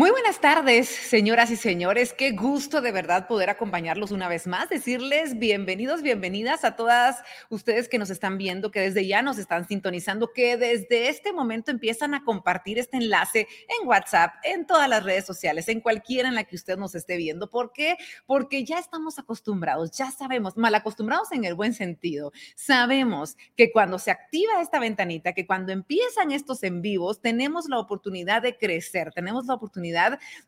[0.00, 2.14] Muy buenas tardes, señoras y señores.
[2.14, 7.18] Qué gusto de verdad poder acompañarlos una vez más, decirles bienvenidos, bienvenidas a todas
[7.50, 11.70] ustedes que nos están viendo, que desde ya nos están sintonizando, que desde este momento
[11.70, 13.46] empiezan a compartir este enlace
[13.78, 17.18] en WhatsApp, en todas las redes sociales, en cualquiera en la que usted nos esté
[17.18, 17.50] viendo.
[17.50, 17.98] ¿Por qué?
[18.24, 22.32] Porque ya estamos acostumbrados, ya sabemos, mal acostumbrados en el buen sentido.
[22.56, 27.78] Sabemos que cuando se activa esta ventanita, que cuando empiezan estos en vivos, tenemos la
[27.78, 29.89] oportunidad de crecer, tenemos la oportunidad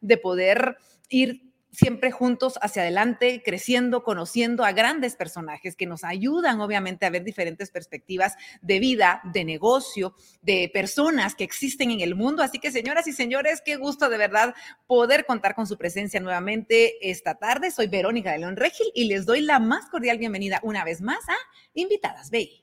[0.01, 0.77] de poder
[1.09, 7.11] ir siempre juntos hacia adelante, creciendo, conociendo a grandes personajes que nos ayudan obviamente a
[7.11, 12.43] ver diferentes perspectivas de vida, de negocio, de personas que existen en el mundo.
[12.43, 14.55] Así que señoras y señores, qué gusto de verdad
[14.87, 17.71] poder contar con su presencia nuevamente esta tarde.
[17.71, 21.27] Soy Verónica de León Regil y les doy la más cordial bienvenida una vez más
[21.29, 21.37] a
[21.75, 22.63] Invitadas BI.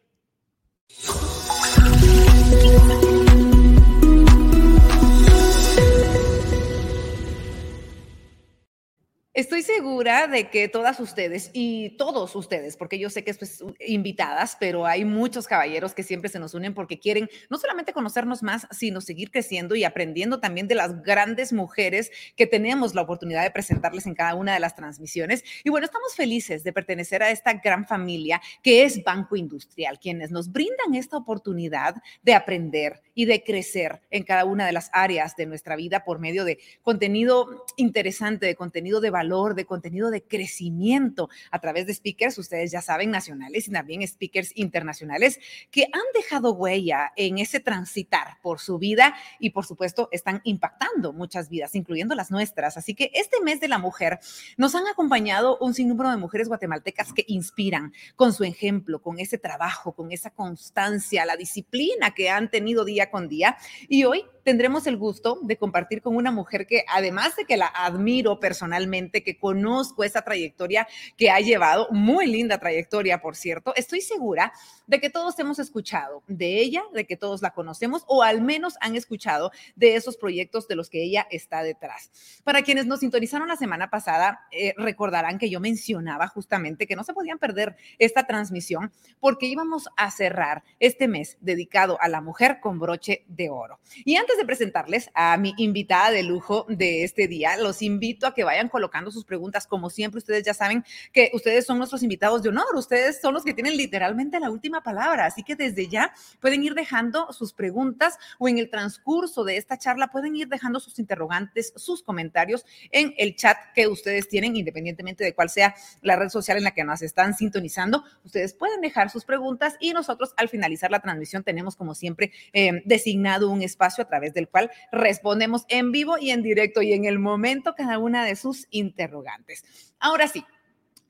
[9.39, 13.63] Estoy segura de que todas ustedes y todos ustedes, porque yo sé que es pues,
[13.79, 18.43] invitadas, pero hay muchos caballeros que siempre se nos unen porque quieren no solamente conocernos
[18.43, 23.43] más, sino seguir creciendo y aprendiendo también de las grandes mujeres que tenemos la oportunidad
[23.43, 25.45] de presentarles en cada una de las transmisiones.
[25.63, 30.31] Y bueno, estamos felices de pertenecer a esta gran familia que es Banco Industrial, quienes
[30.31, 35.37] nos brindan esta oportunidad de aprender y de crecer en cada una de las áreas
[35.37, 40.23] de nuestra vida por medio de contenido interesante, de contenido de valor de contenido de
[40.23, 46.01] crecimiento a través de speakers, ustedes ya saben, nacionales y también speakers internacionales que han
[46.15, 51.75] dejado huella en ese transitar por su vida y por supuesto están impactando muchas vidas,
[51.75, 52.75] incluyendo las nuestras.
[52.75, 54.19] Así que este mes de la mujer
[54.57, 59.37] nos han acompañado un sinnúmero de mujeres guatemaltecas que inspiran con su ejemplo, con ese
[59.37, 63.57] trabajo, con esa constancia, la disciplina que han tenido día con día.
[63.87, 67.67] Y hoy tendremos el gusto de compartir con una mujer que además de que la
[67.67, 74.01] admiro personalmente, que conozco esa trayectoria que ha llevado, muy linda trayectoria, por cierto, estoy
[74.01, 74.51] segura
[74.87, 78.73] de que todos hemos escuchado de ella, de que todos la conocemos o al menos
[78.81, 82.09] han escuchado de esos proyectos de los que ella está detrás.
[82.43, 87.03] Para quienes nos sintonizaron la semana pasada, eh, recordarán que yo mencionaba justamente que no
[87.03, 92.59] se podían perder esta transmisión porque íbamos a cerrar este mes dedicado a la mujer
[92.59, 93.79] con broche de oro.
[94.05, 98.33] Y antes de presentarles a mi invitada de lujo de este día, los invito a
[98.33, 99.67] que vayan colocando sus preguntas.
[99.67, 102.75] Como siempre, ustedes ya saben que ustedes son nuestros invitados de honor.
[102.75, 105.25] Ustedes son los que tienen literalmente la última palabra.
[105.25, 109.77] Así que desde ya pueden ir dejando sus preguntas o en el transcurso de esta
[109.77, 115.23] charla pueden ir dejando sus interrogantes, sus comentarios en el chat que ustedes tienen, independientemente
[115.23, 118.03] de cuál sea la red social en la que nos están sintonizando.
[118.23, 122.81] Ustedes pueden dejar sus preguntas y nosotros al finalizar la transmisión tenemos como siempre eh,
[122.85, 127.05] designado un espacio a través del cual respondemos en vivo y en directo y en
[127.05, 129.63] el momento cada una de sus interrogantes.
[129.99, 130.43] Ahora sí,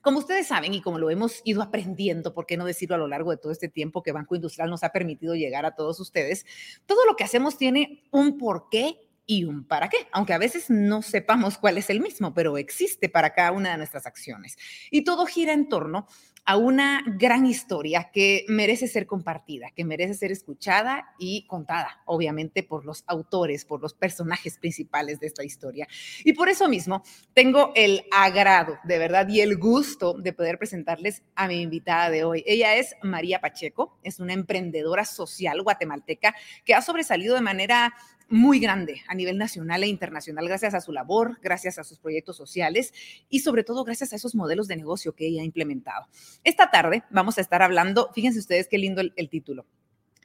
[0.02, 3.08] como ustedes saben y como lo hemos ido aprendiendo, por qué no decirlo a lo
[3.08, 6.46] largo de todo este tiempo que Banco Industrial nos ha permitido llegar a todos ustedes,
[6.86, 11.03] todo lo que hacemos tiene un porqué y un para qué, aunque a veces no
[11.03, 14.57] sepamos cuál es el mismo, pero existe para cada una de nuestras acciones.
[14.90, 16.07] Y todo gira en torno
[16.45, 22.63] a una gran historia que merece ser compartida, que merece ser escuchada y contada, obviamente,
[22.63, 25.88] por los autores, por los personajes principales de esta historia.
[26.23, 27.03] Y por eso mismo
[27.35, 32.23] tengo el agrado, de verdad, y el gusto de poder presentarles a mi invitada de
[32.23, 32.44] hoy.
[32.47, 36.34] Ella es María Pacheco, es una emprendedora social guatemalteca
[36.66, 37.94] que ha sobresalido de manera
[38.29, 42.38] muy grande a nivel nacional e internacional gracias a su labor, gracias a sus proyectos
[42.38, 42.94] sociales
[43.29, 46.07] y sobre todo gracias a esos modelos de negocio que ella ha implementado.
[46.44, 49.66] Esta tarde vamos a estar hablando, fíjense ustedes qué lindo el, el título,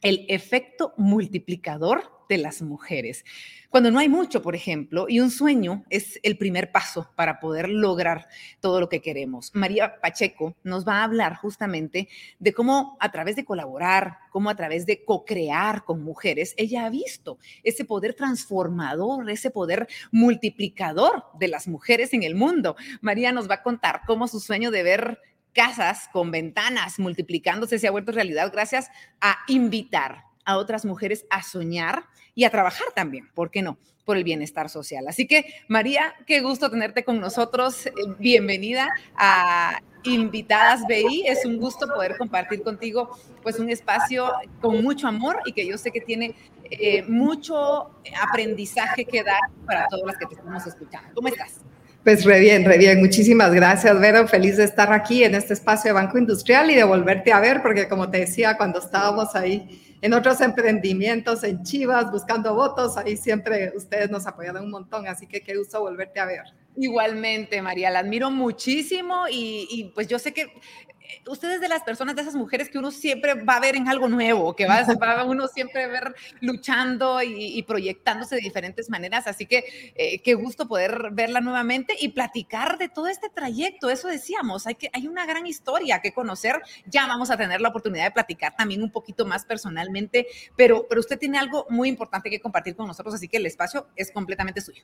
[0.01, 3.23] el efecto multiplicador de las mujeres.
[3.69, 7.69] Cuando no hay mucho, por ejemplo, y un sueño es el primer paso para poder
[7.69, 8.27] lograr
[8.61, 9.51] todo lo que queremos.
[9.53, 12.07] María Pacheco nos va a hablar justamente
[12.39, 16.89] de cómo a través de colaborar, cómo a través de co-crear con mujeres, ella ha
[16.89, 22.75] visto ese poder transformador, ese poder multiplicador de las mujeres en el mundo.
[23.01, 25.19] María nos va a contar cómo su sueño de ver
[25.55, 28.91] casas con ventanas multiplicándose se ha vuelto realidad gracias
[29.21, 32.03] a invitar a otras mujeres a soñar
[32.35, 33.79] y a trabajar también, ¿por qué no?
[34.03, 35.07] Por el bienestar social.
[35.07, 37.87] Así que, María, qué gusto tenerte con nosotros.
[37.87, 41.23] Eh, bienvenida a Invitadas BI.
[41.25, 44.31] Es un gusto poder compartir contigo pues un espacio
[44.61, 46.35] con mucho amor y que yo sé que tiene
[46.69, 47.89] eh, mucho
[48.29, 51.09] aprendizaje que dar para todas las que te estamos escuchando.
[51.15, 51.61] ¿Cómo estás?
[52.05, 52.99] Pues re bien, re bien.
[52.99, 54.27] Muchísimas gracias, Vero.
[54.27, 57.63] Feliz de estar aquí en este espacio de Banco Industrial y de volverte a ver,
[57.63, 62.95] porque como te decía, cuando estábamos ahí en otros emprendimientos, en Chivas, buscando votos.
[62.95, 66.43] Ahí siempre ustedes nos apoyaron un montón, así que qué gusto volverte a ver.
[66.77, 70.45] Igualmente, María, la admiro muchísimo y, y, pues yo sé que
[71.27, 74.07] ustedes de las personas, de esas mujeres que uno siempre va a ver en algo
[74.07, 79.27] nuevo, que va, va uno siempre ver luchando y, proyectándose de diferentes maneras.
[79.27, 83.89] Así que eh, qué gusto poder verla nuevamente y platicar de todo este trayecto.
[83.89, 86.61] Eso decíamos, hay, que, hay una gran historia que conocer.
[86.85, 91.01] Ya vamos a tener la oportunidad de platicar también un poquito más personalmente, pero, pero
[91.01, 94.61] usted tiene algo muy importante que compartir con nosotros, así que el espacio es completamente
[94.61, 94.83] suyo.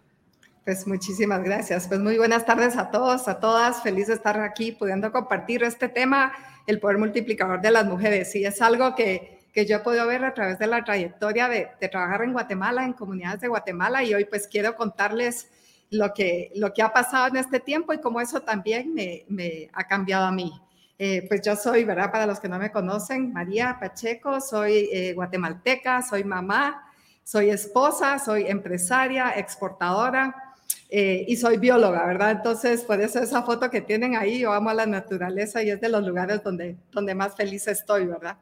[0.63, 1.87] Pues muchísimas gracias.
[1.87, 3.81] Pues muy buenas tardes a todos, a todas.
[3.81, 6.33] Feliz de estar aquí pudiendo compartir este tema,
[6.67, 8.35] el poder multiplicador de las mujeres.
[8.35, 11.69] Y es algo que, que yo he podido ver a través de la trayectoria de,
[11.79, 14.03] de, trabajar en Guatemala, en comunidades de Guatemala.
[14.03, 15.49] Y hoy pues quiero contarles
[15.89, 19.67] lo que, lo que ha pasado en este tiempo y cómo eso también me, me
[19.73, 20.53] ha cambiado a mí.
[20.99, 22.11] Eh, pues yo soy, ¿verdad?
[22.11, 26.87] Para los que no me conocen, María Pacheco, soy eh, guatemalteca, soy mamá,
[27.23, 30.49] soy esposa, soy empresaria, exportadora
[30.93, 32.31] eh, y soy bióloga, ¿verdad?
[32.31, 35.79] Entonces, por eso esa foto que tienen ahí, yo amo a la naturaleza y es
[35.79, 38.37] de los lugares donde, donde más feliz estoy, ¿verdad?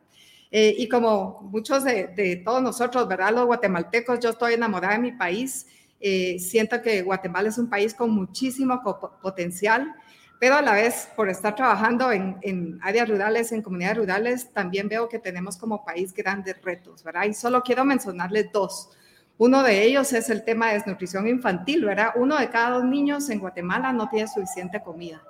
[0.50, 3.36] Eh, y como muchos de, de, todos nosotros, ¿verdad?
[3.36, 5.68] Los guatemaltecos, yo estoy enamorada de mi país.
[6.00, 8.82] Eh, siento que Guatemala es un país con muchísimo
[9.22, 9.94] potencial,
[10.40, 14.90] pero a la vez, por estar trabajando en, en, áreas rurales, en comunidades rurales, también
[14.90, 17.26] veo que tenemos como país grandes retos, ¿verdad?
[17.26, 18.90] Y solo quiero mencionarles dos.
[19.40, 22.12] Uno de ellos es el tema de desnutrición infantil, ¿verdad?
[22.18, 25.24] Uno de cada dos niños en Guatemala no tiene suficiente comida.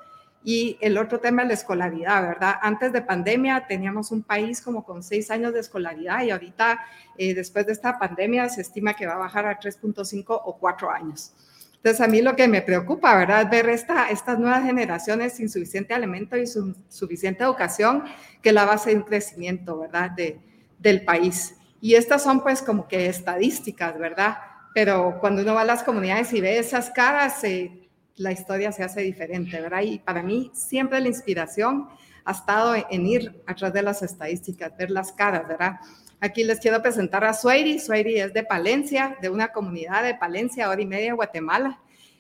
[0.44, 2.56] Y el otro tema es la escolaridad, ¿verdad?
[2.60, 6.80] Antes de pandemia teníamos un país como con seis años de escolaridad y ahorita,
[7.20, 10.90] eh, después de esta pandemia, se estima que va a bajar a 3.5 o 4
[10.90, 11.34] años.
[11.76, 13.44] Entonces, a mí lo que me preocupa, ¿verdad?
[13.44, 18.06] Es ver esta, estas nuevas generaciones sin suficiente alimento y su, suficiente educación,
[18.42, 20.10] que la base de un crecimiento, ¿verdad?
[20.10, 20.40] De,
[20.80, 21.59] del país.
[21.82, 24.38] Y estas son pues como que estadísticas, ¿verdad?
[24.74, 28.84] Pero cuando uno va a las comunidades y ve esas caras, eh, la historia se
[28.84, 29.82] hace diferente, ¿verdad?
[29.82, 31.88] Y para mí siempre la inspiración
[32.26, 35.80] ha estado en ir atrás de las estadísticas, ver las caras, ¿verdad?
[36.20, 37.80] Aquí les quiero presentar a Sueri.
[37.80, 41.80] Sueri es de Palencia, de una comunidad de Palencia, hora y media, Guatemala.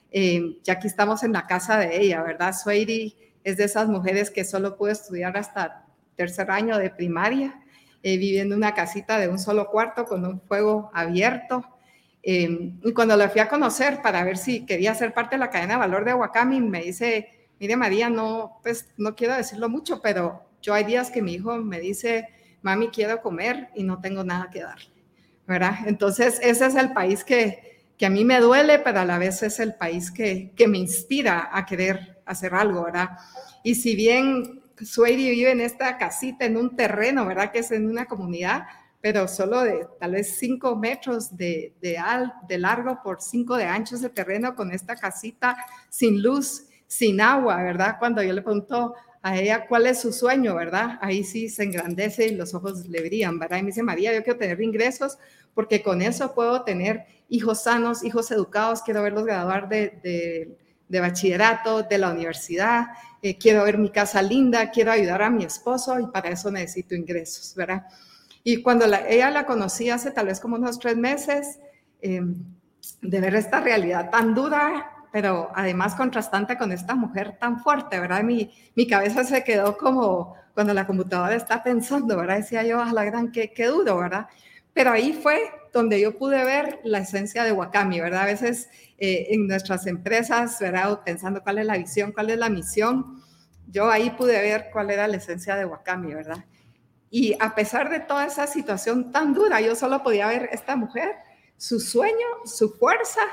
[0.09, 2.55] Eh, y aquí estamos en la casa de ella, ¿verdad?
[2.55, 5.85] Sueri es de esas mujeres que solo pudo estudiar hasta
[6.15, 7.59] tercer año de primaria
[8.01, 11.65] eh, viviendo en una casita de un solo cuarto con un fuego abierto.
[12.23, 15.49] Eh, y cuando la fui a conocer para ver si quería ser parte de la
[15.49, 17.29] cadena de valor de Wakami, me dice,
[17.59, 21.57] mire María, no, pues no quiero decirlo mucho, pero yo hay días que mi hijo
[21.57, 22.27] me dice,
[22.61, 24.91] mami, quiero comer y no tengo nada que darle,
[25.47, 25.75] ¿verdad?
[25.85, 29.43] Entonces, ese es el país que, que a mí me duele, pero a la vez
[29.43, 33.09] es el país que, que me inspira a querer hacer algo, ¿verdad?
[33.63, 37.51] Y si bien Sueri vive en esta casita, en un terreno, ¿verdad?
[37.51, 38.63] Que es en una comunidad,
[39.01, 41.97] pero solo de tal vez cinco metros de, de,
[42.47, 45.57] de largo por cinco de ancho ese terreno con esta casita
[45.89, 47.95] sin luz, sin agua, ¿verdad?
[47.99, 50.97] Cuando yo le pregunto a ella cuál es su sueño, ¿verdad?
[51.01, 53.57] Ahí sí se engrandece y los ojos le brillan, ¿verdad?
[53.57, 55.17] Y me dice, María, yo quiero tener ingresos
[55.53, 60.57] porque con eso puedo tener hijos sanos, hijos educados, quiero verlos graduar de, de,
[60.89, 62.87] de bachillerato, de la universidad,
[63.21, 66.95] eh, quiero ver mi casa linda, quiero ayudar a mi esposo y para eso necesito
[66.95, 67.85] ingresos, ¿verdad?
[68.43, 71.59] Y cuando ella la conocí hace tal vez como unos tres meses,
[72.01, 72.35] em,
[73.01, 78.23] de ver esta realidad tan dura, pero además contrastante con esta mujer tan fuerte, ¿verdad?
[78.23, 82.37] Mi, mi cabeza se quedó como cuando la computadora está pensando, ¿verdad?
[82.37, 84.27] Decía yo, a la gran, qué, qué duro, ¿verdad?
[84.79, 88.21] Pero ahí fue donde yo pude ver la esencia de Wakami, ¿verdad?
[88.21, 91.01] A veces eh, en nuestras empresas, ¿verdad?
[91.03, 93.21] Pensando cuál es la visión, cuál es la misión.
[93.67, 96.45] Yo ahí pude ver cuál era la esencia de Wakami, ¿verdad?
[97.09, 101.11] Y a pesar de toda esa situación tan dura, yo solo podía ver esta mujer,
[101.57, 103.23] su sueño, su fuerza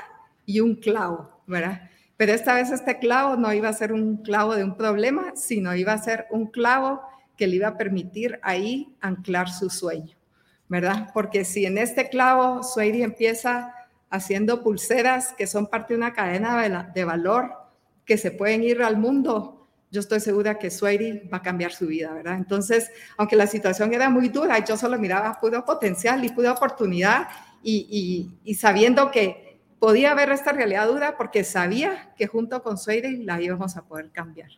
[0.45, 1.89] y un clavo, ¿verdad?
[2.17, 5.73] Pero esta vez este clavo no iba a ser un clavo de un problema, sino
[5.73, 6.99] iba a ser un clavo
[7.37, 10.16] que le iba a permitir ahí anclar su sueño,
[10.69, 11.09] ¿verdad?
[11.13, 13.73] Porque si en este clavo Sueiri empieza
[14.09, 17.51] haciendo pulseras que son parte de una cadena de valor
[18.05, 19.57] que se pueden ir al mundo,
[19.89, 22.35] yo estoy segura que Sueri va a cambiar su vida, ¿verdad?
[22.35, 27.27] Entonces, aunque la situación era muy dura, yo solo miraba puro potencial y pura oportunidad
[27.63, 33.41] y, sabiendo que podía ver esta realidad dura porque sabía que junto con Sueri la
[33.41, 34.49] íbamos a poder cambiar,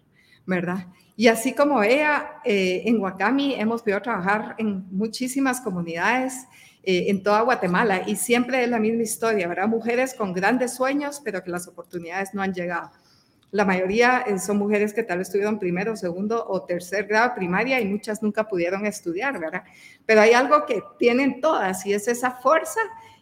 [0.49, 0.87] ¿verdad?
[1.15, 6.33] Y así como ella, eh, en Wakami hemos podido trabajar en muchísimas comunidades,
[6.81, 9.67] eh, en toda Guatemala y siempre es la misma historia, ¿verdad?
[9.67, 12.89] Mujeres con grandes sueños, pero que las oportunidades no han llegado.
[13.51, 17.79] La mayoría eh, son mujeres que tal vez tuvieron primero, segundo o tercer grado primaria
[17.79, 19.63] y muchas nunca pudieron estudiar, ¿verdad?
[20.05, 22.79] Pero hay algo que tienen todas y es esa fuerza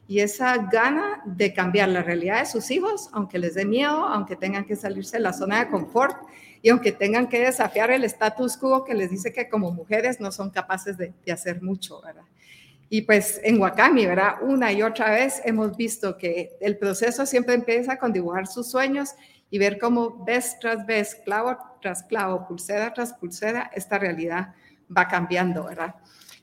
[0.08, 4.38] y esa gana de cambiar la realidad de sus hijos, aunque les dé miedo, aunque
[4.38, 6.16] tengan que salirse de la zona de confort
[6.62, 10.32] y aunque tengan que desafiar el status quo que les dice que como mujeres no
[10.32, 12.24] son capaces de, hacer mucho, ¿verdad?
[12.90, 14.36] Y pues en Wakami, ¿verdad?
[14.42, 19.10] Una y otra vez hemos visto que el proceso siempre empieza con dibujar sus sueños
[19.50, 24.54] y ver cómo vez tras vez, clavo tras clavo, pulsera tras pulsera, esta realidad
[24.96, 25.96] va cambiando, ¿verdad?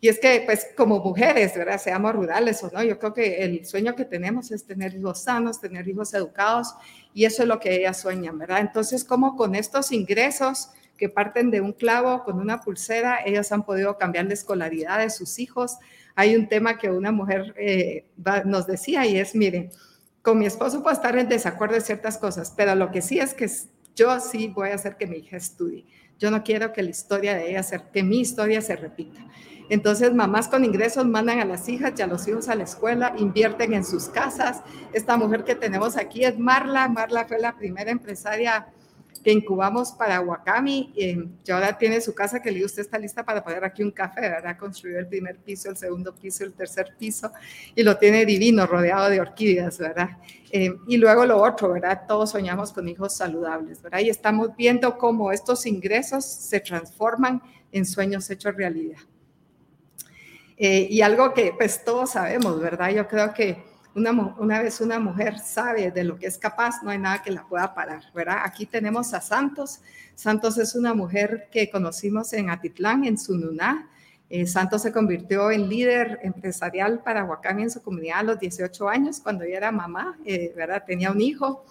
[0.04, 1.80] Y es que, pues, como mujeres, ¿verdad?
[1.80, 5.62] Seamos rurales o no, yo creo que el sueño que tenemos es tener hijos sanos,
[5.62, 6.75] tener hijos educados,
[7.14, 8.61] y eso es lo que ellas sueñan, ¿verdad?
[8.61, 10.68] Entonces, como con estos ingresos
[10.99, 15.08] que parten de un clavo, con una pulsera, ellas han podido cambiar la escolaridad de
[15.08, 15.78] sus hijos,
[16.14, 18.04] hay un tema que una mujer eh,
[18.44, 19.70] nos decía y es, miren,
[20.20, 23.32] con mi esposo puedo estar en desacuerdo de ciertas cosas, pero lo que sí es
[23.32, 23.50] que
[23.96, 25.87] yo sí voy a hacer que mi hija estudie.
[26.18, 29.26] Yo no quiero que la historia de ella, que mi historia se repita.
[29.68, 33.14] Entonces, mamás con ingresos mandan a las hijas y a los hijos a la escuela,
[33.16, 34.62] invierten en sus casas.
[34.92, 36.88] Esta mujer que tenemos aquí es Marla.
[36.88, 38.66] Marla fue la primera empresaria
[39.25, 40.92] que incubamos para Wakami.
[40.94, 43.90] Eh, ya ahora tiene su casa que le usted está lista para poner aquí un
[43.90, 44.56] café, ¿verdad?
[44.59, 47.33] Construyó el primer piso, el segundo piso, el tercer piso
[47.75, 50.11] y lo tiene divino, rodeado de orquídeas, ¿verdad?
[50.52, 52.02] Eh, y luego lo otro, ¿verdad?
[52.06, 54.00] Todos soñamos con hijos saludables, ¿verdad?
[54.00, 57.42] Y estamos viendo cómo estos ingresos se transforman
[57.73, 58.99] en sueños hechos realidad.
[60.56, 62.90] Eh, y algo que pues todos sabemos, ¿verdad?
[62.90, 66.99] Yo creo que una, vez una mujer sabe de lo que es capaz, no hay
[66.99, 68.38] nada que la pueda parar, ¿verdad?
[68.44, 69.80] Aquí tenemos a Santos.
[70.14, 73.88] Santos es una mujer que conocimos en Atitlán, en Sununá.
[74.30, 78.88] Eh, Santos se convirtió en líder empresarial para Huacán en su comunidad a los 18
[78.88, 80.82] años, cuando ella era mamá, eh, ¿verdad?
[80.84, 81.64] Tenía un hijo,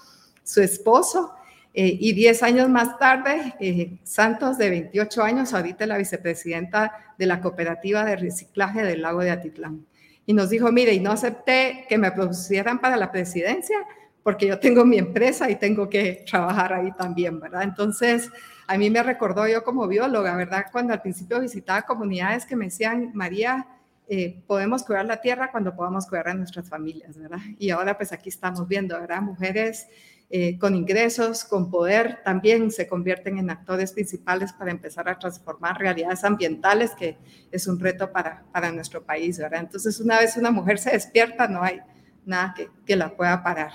[0.44, 1.34] su esposo,
[1.74, 7.42] eh, y 10 años más tarde, Santos, de 28 años, ahorita la vicepresidenta de la
[7.42, 9.86] cooperativa de reciclaje del lago de Atitlán
[10.26, 13.78] y nos dijo, mire, y no acepté que me propusieran para la presidencia
[14.24, 17.64] porque yo tengo mi empresa y tengo que trabajar ahí también, ¿verdad?
[17.64, 18.32] Entonces,
[18.68, 20.68] a mí me recordó yo como bióloga, ¿verdad?
[20.72, 23.68] Cuando al principio visitaba comunidades que me decían, María,
[24.08, 27.40] eh, podemos cuidar la tierra cuando podamos cuidar a nuestras familias, ¿verdad?
[27.60, 29.22] Y ahora pues aquí estamos viendo, ¿verdad?
[29.22, 29.88] Mujeres
[30.36, 35.78] eh, con ingresos, con poder, también se convierten en actores principales para empezar a transformar
[35.78, 37.20] realidades ambientales, que
[37.52, 39.60] es un reto para, para nuestro país, ¿verdad?
[39.60, 41.82] Entonces, una vez una mujer se despierta, no hay
[42.26, 43.74] nada que, que la pueda parar.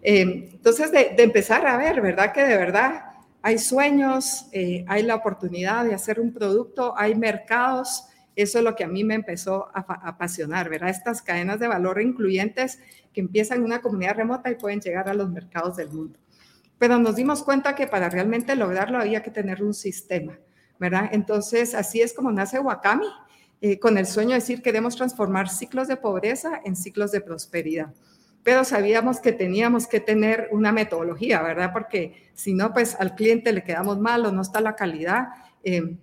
[0.00, 2.32] Eh, entonces, de, empezar a ver, ¿verdad?
[2.32, 3.04] Que de verdad
[3.42, 8.06] hay sueños, eh, hay la oportunidad de hacer un producto, hay mercados,
[8.40, 10.90] eso es lo que a mí me empezó a, apasionar, ¿verdad?
[10.90, 12.78] Estas cadenas de valor incluyentes
[13.12, 16.18] que empiezan en una comunidad remota y pueden llegar a los mercados del mundo.
[16.78, 20.38] Pero nos dimos cuenta que para realmente lograrlo había que tener un sistema,
[20.78, 21.10] ¿verdad?
[21.12, 23.06] Entonces, así es como nace Wakami,
[23.60, 27.92] eh, con el sueño de decir queremos transformar ciclos de pobreza en ciclos de prosperidad.
[28.42, 31.72] Pero sabíamos que teníamos que tener una metodología, ¿verdad?
[31.72, 35.28] Porque si no, pues al cliente le quedamos mal o no está la calidad.
[35.62, 35.96] Eh,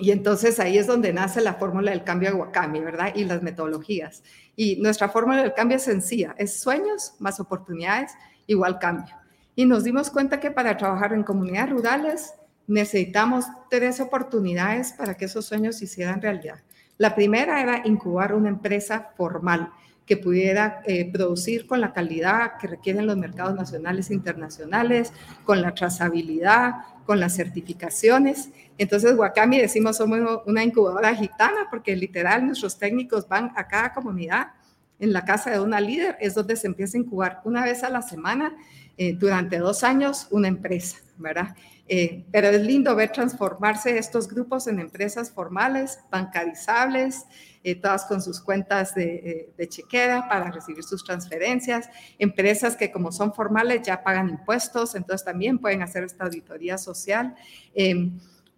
[0.00, 3.12] y entonces ahí es donde nace la fórmula del cambio de Wakami, ¿verdad?
[3.14, 4.22] Y las metodologías.
[4.56, 8.12] Y nuestra fórmula del cambio es sencilla, es sueños más oportunidades
[8.46, 9.14] igual cambio.
[9.54, 12.34] Y nos dimos cuenta que para trabajar en comunidades rurales
[12.66, 16.60] necesitamos tres oportunidades para que esos sueños se hicieran realidad.
[16.98, 19.70] La primera era incubar una empresa formal
[20.10, 25.12] que pudiera eh, producir con la calidad que requieren los mercados nacionales e internacionales,
[25.44, 28.50] con la trazabilidad, con las certificaciones.
[28.76, 34.48] Entonces, Wakami decimos somos una incubadora gitana porque literal nuestros técnicos van a cada comunidad
[34.98, 37.88] en la casa de una líder, es donde se empieza a incubar una vez a
[37.88, 38.52] la semana
[38.98, 41.54] eh, durante dos años una empresa, ¿verdad?
[41.86, 47.26] Eh, pero es lindo ver transformarse estos grupos en empresas formales, bancarizables,
[47.62, 51.88] eh, todas con sus cuentas de, de, chequera para recibir sus transferencias,
[52.18, 57.34] empresas que como son formales ya pagan impuestos, entonces también pueden hacer esta auditoría social.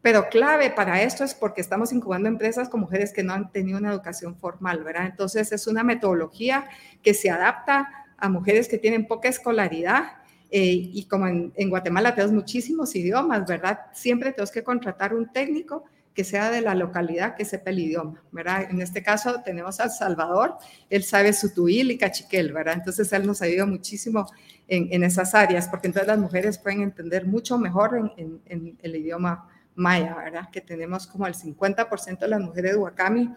[0.03, 3.79] pero clave para esto es porque estamos incubando empresas con mujeres que no han tenido
[3.79, 5.07] una educación formal, ¿verdad?
[5.07, 6.69] Entonces es una metodología
[7.03, 10.23] que se adapta a mujeres que tienen poca escolaridad,
[10.55, 13.87] eh, y como en, Guatemala tenemos muchísimos idiomas, ¿verdad?
[13.95, 18.23] Siempre tenemos que contratar un técnico que sea de la localidad que sepa el idioma,
[18.33, 18.71] ¿verdad?
[18.71, 20.57] En este caso tenemos a Salvador,
[20.91, 22.75] él sabe sutuil y cachiquel, ¿verdad?
[22.75, 24.27] Entonces él nos ayuda muchísimo
[24.69, 30.15] en, esas áreas, porque entonces las mujeres pueden entender mucho mejor en, el idioma maya,
[30.15, 30.49] ¿verdad?
[30.51, 33.35] Que tenemos como el 50% de las mujeres de Wakami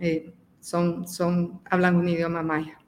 [0.00, 2.78] eh, son, son, hablan un idioma maya.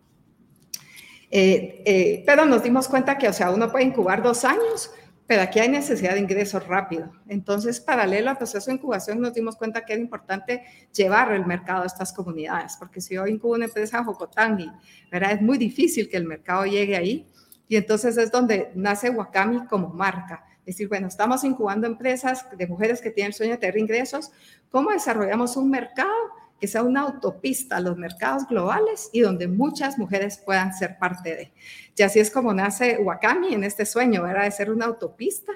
[1.31, 4.91] Eh, eh, pero nos dimos cuenta que, o sea, uno puede incubar dos años,
[5.27, 7.11] pero aquí hay necesidad de ingresos rápido.
[7.29, 11.83] Entonces, paralelo al proceso de incubación, nos dimos cuenta que era importante llevar el mercado
[11.83, 14.71] a estas comunidades, porque si yo incubo una empresa en Jocotán y
[15.11, 15.33] ¿verdad?
[15.33, 17.27] es muy difícil que el mercado llegue ahí,
[17.69, 20.45] y entonces es donde nace Wakami como marca.
[20.61, 24.31] Es decir, bueno, estamos incubando empresas de mujeres que tienen el sueño de tener ingresos.
[24.71, 26.11] ¿Cómo desarrollamos un mercado
[26.61, 31.37] que sea una autopista a los mercados globales y donde muchas mujeres puedan ser parte
[31.37, 31.53] de.
[31.97, 34.45] Y así es como nace Wakami en este sueño, ¿verdad?
[34.45, 35.53] De ser una autopista.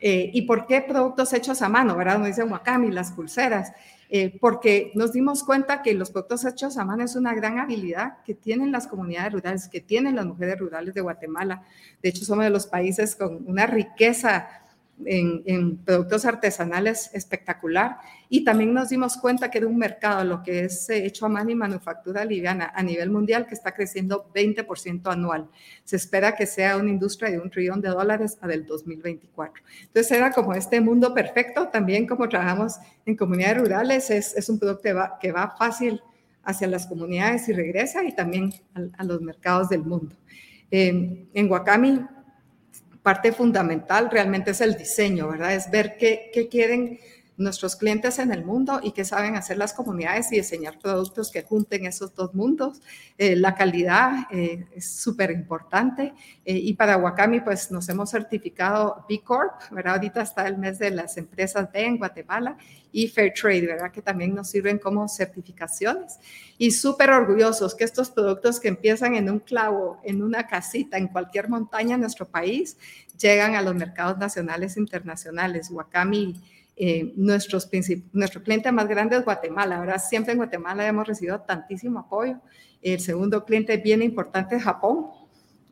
[0.00, 2.18] Eh, ¿Y por qué productos hechos a mano, verdad?
[2.18, 3.72] Nos dicen Wakami, las pulseras.
[4.10, 8.22] Eh, porque nos dimos cuenta que los productos hechos a mano es una gran habilidad
[8.22, 11.62] que tienen las comunidades rurales, que tienen las mujeres rurales de Guatemala.
[12.02, 14.63] De hecho, somos de los países con una riqueza
[15.04, 17.98] en, productos artesanales espectacular.
[18.28, 21.28] Y también nos dimos cuenta que era un mercado, lo que es eh, hecho a
[21.28, 25.48] mano y manufactura liviana a nivel mundial, que está creciendo 20% anual.
[25.84, 29.62] Se espera que sea una industria de un trillón de dólares para el 2024.
[29.82, 31.68] Entonces era como este mundo perfecto.
[31.68, 36.00] También como trabajamos en comunidades rurales, es, es un producto que va, que va, fácil
[36.44, 38.52] hacia las comunidades y regresa y también
[38.98, 40.14] a, los mercados del mundo.
[40.70, 42.00] Eh, en Wakami
[43.04, 45.54] parte fundamental realmente es el diseño, ¿verdad?
[45.54, 46.98] Es ver qué, qué quieren
[47.36, 51.42] nuestros clientes en el mundo y qué saben hacer las comunidades y diseñar productos que
[51.42, 52.80] junten esos dos mundos.
[53.18, 56.14] Eh, la calidad eh, es súper importante
[56.44, 59.94] eh, y para Wakami pues nos hemos certificado B Corp, ¿verdad?
[59.94, 62.56] Ahorita está el mes de las empresas B en Guatemala
[62.92, 63.90] y Fair Trade, ¿verdad?
[63.90, 66.18] Que también nos sirven como certificaciones
[66.56, 71.08] y súper orgullosos que estos productos que empiezan en un clavo, en una casita, en
[71.08, 72.76] cualquier montaña en nuestro país,
[73.18, 75.70] llegan a los mercados nacionales e internacionales.
[75.70, 76.40] Wakami
[76.76, 77.68] eh, nuestros
[78.12, 80.02] nuestro cliente más grande es Guatemala, ¿verdad?
[80.02, 82.40] Siempre en Guatemala hemos recibido tantísimo apoyo.
[82.82, 85.06] El segundo cliente bien importante es Japón,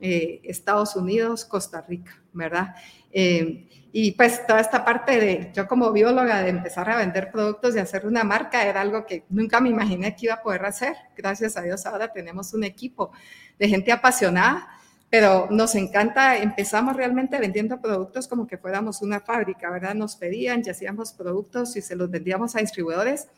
[0.01, 2.75] eh, Estados Unidos, Costa Rica, ¿verdad?
[3.13, 7.77] Eh, y pues toda esta parte de, yo como bióloga, de empezar a vender productos
[7.77, 10.95] y hacer una marca era algo que nunca me imaginé que iba a poder hacer.
[11.17, 13.13] Gracias a Dios ahora tenemos un equipo
[13.59, 14.69] de gente apasionada
[15.13, 19.95] pero nos encanta, empezamos realmente vendiendo productos como que fuéramos una fábrica, ¿verdad?
[19.95, 23.29] Nos pedían y hacíamos productos y se los vendíamos a distribuidores,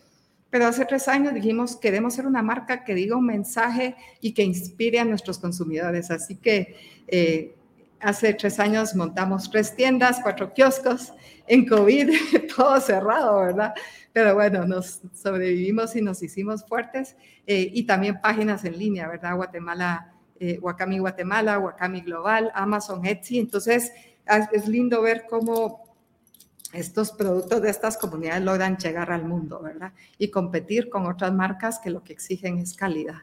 [0.50, 4.44] pero hace tres años dijimos, queremos ser una marca que diga un mensaje y que
[4.44, 6.12] inspire a nuestros consumidores.
[6.12, 6.76] Así que
[7.08, 7.56] eh,
[7.98, 11.12] hace tres años montamos tres tiendas, cuatro kioscos,
[11.48, 12.08] en COVID,
[12.56, 13.74] todo cerrado, ¿verdad?
[14.12, 17.16] Pero bueno, nos sobrevivimos y nos hicimos fuertes
[17.48, 19.34] eh, y también páginas en línea, ¿verdad?
[19.34, 20.13] Guatemala
[20.50, 23.38] eh, Wakami Guatemala, Wakami Global, Amazon, Etsy.
[23.38, 23.92] Entonces,
[24.52, 25.84] es lindo ver cómo
[26.72, 29.92] estos productos de estas comunidades logran llegar al mundo, ¿verdad?
[30.18, 33.22] Y competir con otras marcas que lo que exigen es calidad.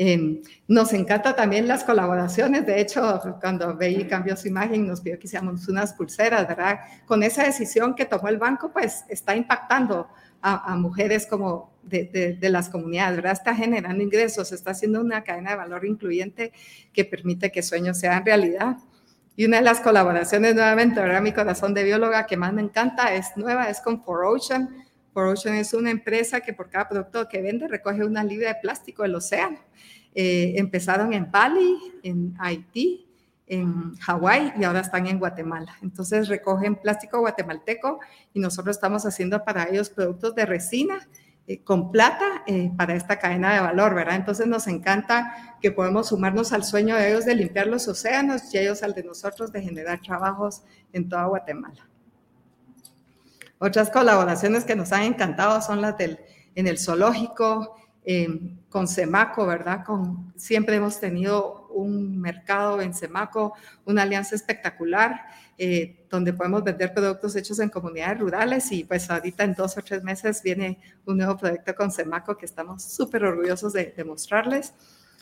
[0.00, 2.64] Em, nos encanta también las colaboraciones.
[2.64, 6.78] De hecho, cuando Bey cambió su imagen, nos pidió que hiciéramos unas pulseras, ¿verdad?
[7.04, 10.08] Con esa decisión que tomó el banco, pues está impactando
[10.40, 13.32] a, mujeres como de, de, las comunidades, ¿verdad?
[13.32, 16.52] Está generando ingresos, está haciendo una cadena de valor incluyente
[16.92, 18.76] que permite que sueños sean realidad.
[19.36, 21.22] Y una de las colaboraciones, nuevamente, ¿verdad?
[21.22, 24.68] Mi corazón de bióloga que más me encanta es nueva, es con 4Ocean.
[25.14, 29.02] 4Ocean es una empresa que por cada producto que vende recoge una libra de plástico
[29.02, 29.58] del océano.
[30.14, 33.07] Eh, empezaron en Bali, en Haití,
[33.48, 35.76] en Hawái y ahora están en Guatemala.
[35.82, 38.00] Entonces recogen plástico guatemalteco
[38.32, 41.08] y nosotros estamos haciendo para ellos productos de resina
[41.46, 44.16] eh, con plata eh, para esta cadena de valor, ¿verdad?
[44.16, 48.58] Entonces nos encanta que podemos sumarnos al sueño de ellos de limpiar los océanos y
[48.58, 51.88] ellos al de nosotros de generar trabajos en toda Guatemala.
[53.58, 56.20] Otras colaboraciones que nos han encantado son las del
[56.54, 57.76] en el zoológico,
[58.10, 59.84] Em, con Semaco, ¿verdad?
[59.84, 63.54] Con, siempre hemos tenido un mercado en Semaco,
[63.84, 65.26] una alianza espectacular,
[65.56, 69.82] eh, donde podemos vender productos hechos en comunidades rurales y pues ahorita en dos o
[69.82, 74.72] tres meses viene un nuevo proyecto con Semaco que estamos súper orgullosos de, mostrarles.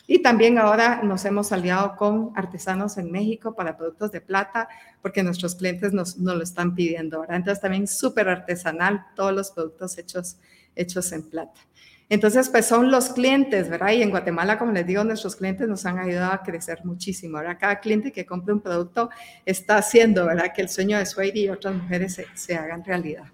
[0.05, 4.69] Y también ahora nos hemos aliado con artesanos en México para productos de plata,
[5.01, 7.37] porque nuestros clientes nos, nos lo están pidiendo, ¿verdad?
[7.37, 10.37] Entonces también súper artesanal todos los productos hechos,
[10.75, 11.59] hechos en plata.
[12.09, 13.91] Entonces, pues son los clientes, ¿verdad?
[13.91, 17.57] Y en Guatemala, como les digo, nuestros clientes nos han ayudado a crecer muchísimo, ¿verdad?
[17.59, 19.09] Cada cliente que compre un producto
[19.45, 20.53] está haciendo, ¿verdad?
[20.55, 23.25] Que el sueño de Sueiri y otras mujeres se, se hagan realidad.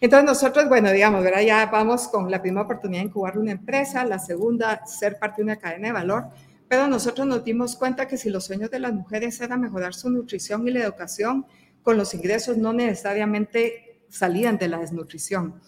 [0.00, 1.40] Entonces nosotros, bueno, digamos, ¿verdad?
[1.40, 5.44] Ya vamos con la primera oportunidad de incubar una empresa, la segunda, ser parte de
[5.44, 6.26] una cadena de valor,
[6.68, 10.10] pero nosotros nos dimos cuenta que si los sueños de las mujeres era mejorar su
[10.10, 11.46] nutrición y la educación,
[11.82, 15.58] con los ingresos no necesariamente salían de la desnutrición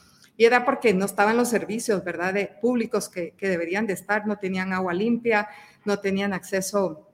[0.40, 4.72] y era porque no estaban los servicios, ¿verdad?, públicos que, deberían de estar, no tenían
[4.72, 5.46] agua limpia,
[5.84, 7.10] no tenían acceso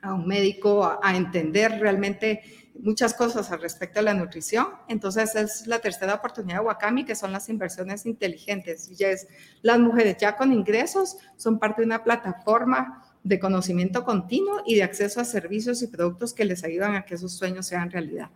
[0.00, 2.40] a un médico, a, entender realmente
[2.78, 4.68] muchas cosas al respecto de la nutrición.
[4.86, 8.88] Entonces es la tercera oportunidad de Wakami, que son las inversiones inteligentes.
[8.96, 9.26] Y es,
[9.62, 14.82] las mujeres ya con ingresos son parte de una plataforma de conocimiento continuo y de
[14.82, 18.30] acceso a servicios y productos que les ayudan a que esos sueños sean realidad.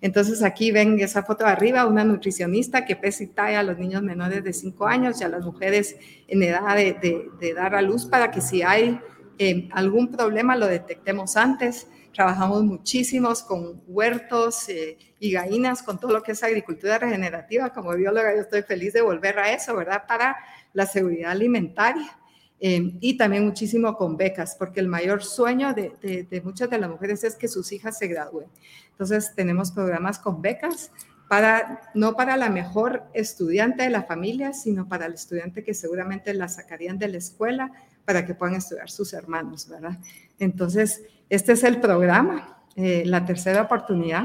[0.00, 4.42] Entonces aquí ven esa foto de arriba, una nutricionista que pesa a los niños menores
[4.42, 8.40] de 5 años y a las mujeres en edad de, dar a luz para que
[8.40, 8.98] si hay
[9.38, 11.86] eh, algún problema lo detectemos antes.
[12.12, 17.70] Trabajamos muchísimos con huertos eh, y gallinas, con todo lo que es agricultura regenerativa.
[17.72, 20.04] Como bióloga yo estoy feliz de volver a eso, ¿verdad?
[20.06, 20.36] Para
[20.72, 22.18] la seguridad alimentaria.
[22.64, 27.24] Em, y también muchísimo con becas, porque el mayor sueño de, muchas de las mujeres
[27.24, 28.46] es que sus hijas se gradúen.
[28.92, 30.92] Entonces tenemos programas con becas
[31.28, 36.32] para, no para la mejor estudiante de la familia, sino para el estudiante que seguramente
[36.34, 37.72] la sacarían de la escuela
[38.04, 39.98] para que puedan estudiar sus hermanos, ¿verdad?
[40.38, 44.22] Entonces, este es el programa, eh, la tercera oportunidad.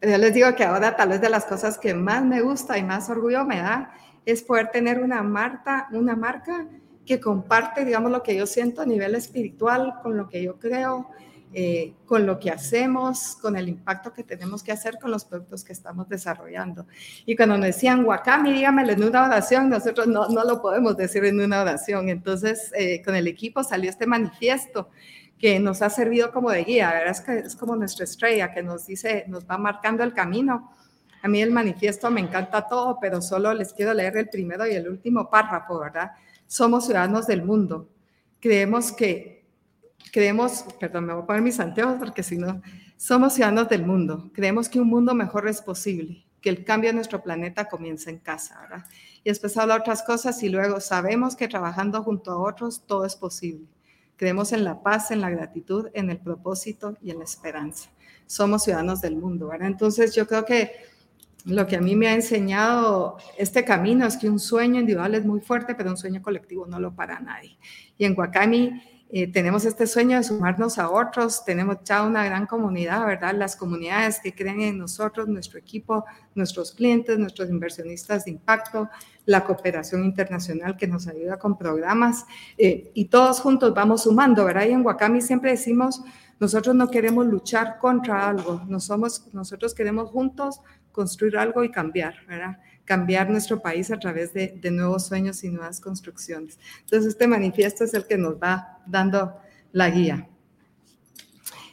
[0.00, 2.84] Yo les digo que ahora tal vez de las cosas que más me gusta y
[2.84, 3.92] más orgullo me da
[4.24, 6.68] es poder tener una, marca, una marca
[7.06, 11.08] que comparte, digamos, lo que yo siento a nivel espiritual con lo que yo creo,
[11.54, 15.62] eh, con lo que hacemos, con el impacto que tenemos que hacer con los productos
[15.62, 16.86] que estamos desarrollando.
[17.26, 21.24] Y cuando nos decían, Wakami, dígamelo en una oración, nosotros no, no lo podemos decir
[21.26, 22.08] en una oración.
[22.08, 24.88] Entonces, eh, con el equipo salió este manifiesto
[25.38, 27.10] que nos ha servido como de guía, ¿verdad?
[27.10, 30.72] Es, que es como nuestra estrella que nos dice, nos va marcando el camino.
[31.20, 34.70] A mí el manifiesto me encanta todo, pero solo les quiero leer el primero y
[34.70, 36.12] el último párrafo, ¿verdad?
[36.52, 37.88] Somos ciudadanos del mundo.
[38.38, 39.46] Creemos que,
[40.12, 42.60] creemos, perdón, me voy a poner mis anteojos porque si no,
[42.98, 44.30] somos ciudadanos del mundo.
[44.34, 48.18] Creemos que un mundo mejor es posible, que el cambio de nuestro planeta comienza en
[48.18, 48.84] casa, ¿verdad?
[49.24, 53.16] Y después habla otras cosas y luego sabemos que trabajando junto a otros todo es
[53.16, 53.66] posible.
[54.16, 57.88] Creemos en la paz, en la gratitud, en el propósito y en la esperanza.
[58.26, 59.68] Somos ciudadanos del mundo, ¿verdad?
[59.68, 60.70] Entonces yo creo que
[61.44, 65.24] lo que a mí me ha enseñado este camino es que un sueño individual es
[65.24, 67.58] muy fuerte, pero un sueño colectivo no lo para nadie.
[67.98, 68.80] Y en Huacami
[69.14, 73.34] eh, tenemos este sueño de sumarnos a otros, tenemos ya una gran comunidad, ¿verdad?
[73.34, 78.88] Las comunidades que creen en nosotros, nuestro equipo, nuestros clientes, nuestros inversionistas de impacto,
[79.26, 82.24] la cooperación internacional que nos ayuda con programas
[82.56, 84.64] eh, y todos juntos vamos sumando, ¿verdad?
[84.66, 86.02] Y en Huacami siempre decimos,
[86.40, 90.60] nosotros no queremos luchar contra algo, no somos, nosotros queremos juntos
[90.92, 92.58] construir algo y cambiar, ¿verdad?
[92.84, 96.58] Cambiar nuestro país a través de, nuevos sueños y nuevas construcciones.
[96.80, 99.36] Entonces, este manifiesto es el que nos va dando
[99.72, 100.28] la guía.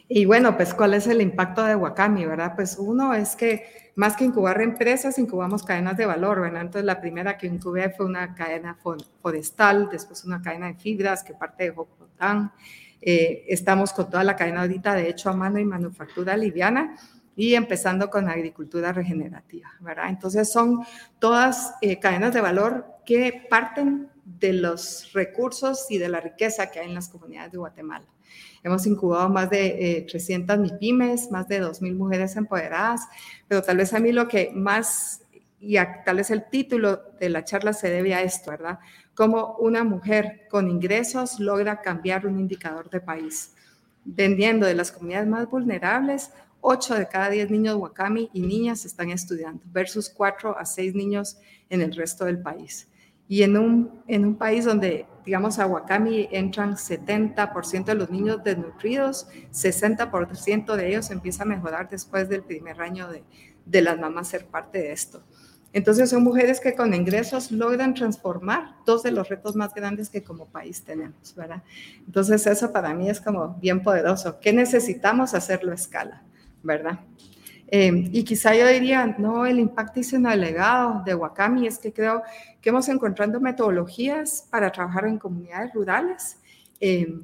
[0.08, 2.54] Y bueno, pues, ¿cuál es el impacto de Wakami, verdad?
[2.56, 6.62] Pues uno es que más que incubar empresas, incubamos cadenas de valor, ¿verdad?
[6.62, 8.76] Entonces, la primera que incubé fue una cadena
[9.20, 12.52] forestal, después una cadena de fibras que parte de Jocotán.
[13.02, 16.96] Eh, estamos con toda la cadena ahorita de hecho a mano y manufactura liviana
[17.40, 20.10] y empezando con agricultura regenerativa, ¿verdad?
[20.10, 20.84] Entonces son
[21.18, 26.80] todas eh, cadenas de valor que parten de los recursos y de la riqueza que
[26.80, 28.04] hay en las comunidades de Guatemala.
[28.62, 33.08] Hemos incubado más de eh, 300 MIPIMES, más de 2.000 mujeres empoderadas,
[33.48, 35.22] pero tal vez a mí lo que más,
[35.58, 38.80] y tal vez el título de la charla se debe a esto, ¿verdad?
[39.14, 43.54] Cómo una mujer con ingresos logra cambiar un indicador de país,
[44.04, 49.10] vendiendo de las comunidades más vulnerables 8 de cada 10 niños Wakami y niñas están
[49.10, 52.88] estudiando, versus 4 a 6 niños en el resto del país.
[53.28, 58.42] Y en un, en un país donde, digamos, a Wakami entran 70% de los niños
[58.42, 63.22] desnutridos, 60% de ellos empieza a mejorar después del primer año de,
[63.64, 65.22] de las mamás ser parte de esto.
[65.72, 70.24] Entonces son mujeres que con ingresos logran transformar dos de los retos más grandes que
[70.24, 71.62] como país tenemos, ¿verdad?
[72.04, 74.40] Entonces eso para mí es como bien poderoso.
[74.40, 76.24] ¿Qué necesitamos hacerlo a escala?
[76.62, 77.00] ¿Verdad?
[77.72, 80.00] Eh, y quizá yo diría, no, el impacto
[80.36, 82.22] legado de Wakami es que creo
[82.60, 86.38] que hemos encontrado metodologías para trabajar en comunidades rurales
[86.80, 87.20] eh,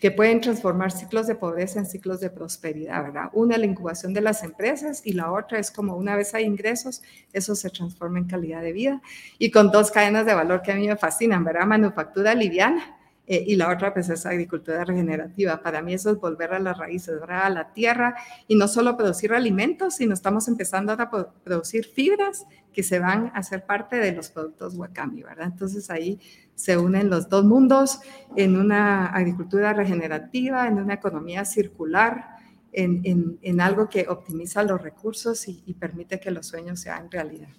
[0.00, 3.24] que pueden transformar ciclos de pobreza en ciclos de prosperidad, ¿verdad?
[3.32, 7.02] Una, la incubación de las empresas y la otra es como una vez hay ingresos,
[7.32, 9.02] eso se transforma en calidad de vida.
[9.38, 11.66] Y con dos cadenas de valor que a mí me fascinan, ¿verdad?
[11.66, 12.96] Manufactura liviana,
[13.32, 15.62] eh, y la otra pues es agricultura regenerativa.
[15.62, 18.16] Para mí eso es volver a las raíces, a la tierra
[18.48, 21.08] y no solo producir alimentos, sino estamos empezando a
[21.44, 25.46] producir fibras que se van a ser parte de los productos Wakami, ¿verdad?
[25.46, 26.18] Entonces ahí
[26.56, 28.00] se unen los dos mundos
[28.34, 32.30] en una agricultura regenerativa, en una economía circular,
[32.72, 37.50] en, en, algo que optimiza los recursos y, y, permite que los sueños sean realidad.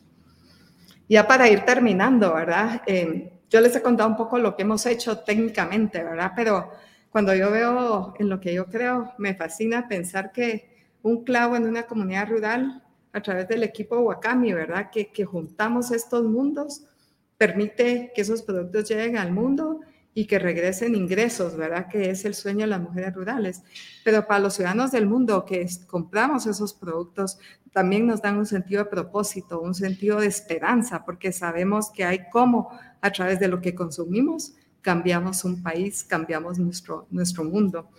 [1.08, 2.82] Ya para ir terminando, ¿verdad?
[2.86, 6.32] Eh, yo les he contado un poco lo que hemos hecho técnicamente, ¿verdad?
[6.36, 6.72] Pero
[7.10, 10.72] cuando yo veo en lo que yo creo, me fascina pensar que
[11.04, 14.90] un clavo en una comunidad rural a través del equipo Wakami, ¿verdad?
[14.90, 16.86] Que, que juntamos estos mundos,
[17.38, 19.82] permite que esos productos lleguen al mundo
[20.14, 21.88] y que regresen ingresos, ¿verdad?
[21.88, 23.64] Que es el sueño de las mujeres rurales.
[24.04, 27.40] Pero para los ciudadanos del mundo que compramos esos productos,
[27.72, 32.30] también nos dan un sentido de propósito, un sentido de esperanza, porque sabemos que hay
[32.30, 32.70] cómo
[33.00, 37.90] a través de lo que consumimos cambiamos un país, cambiamos nuestro, nuestro mundo.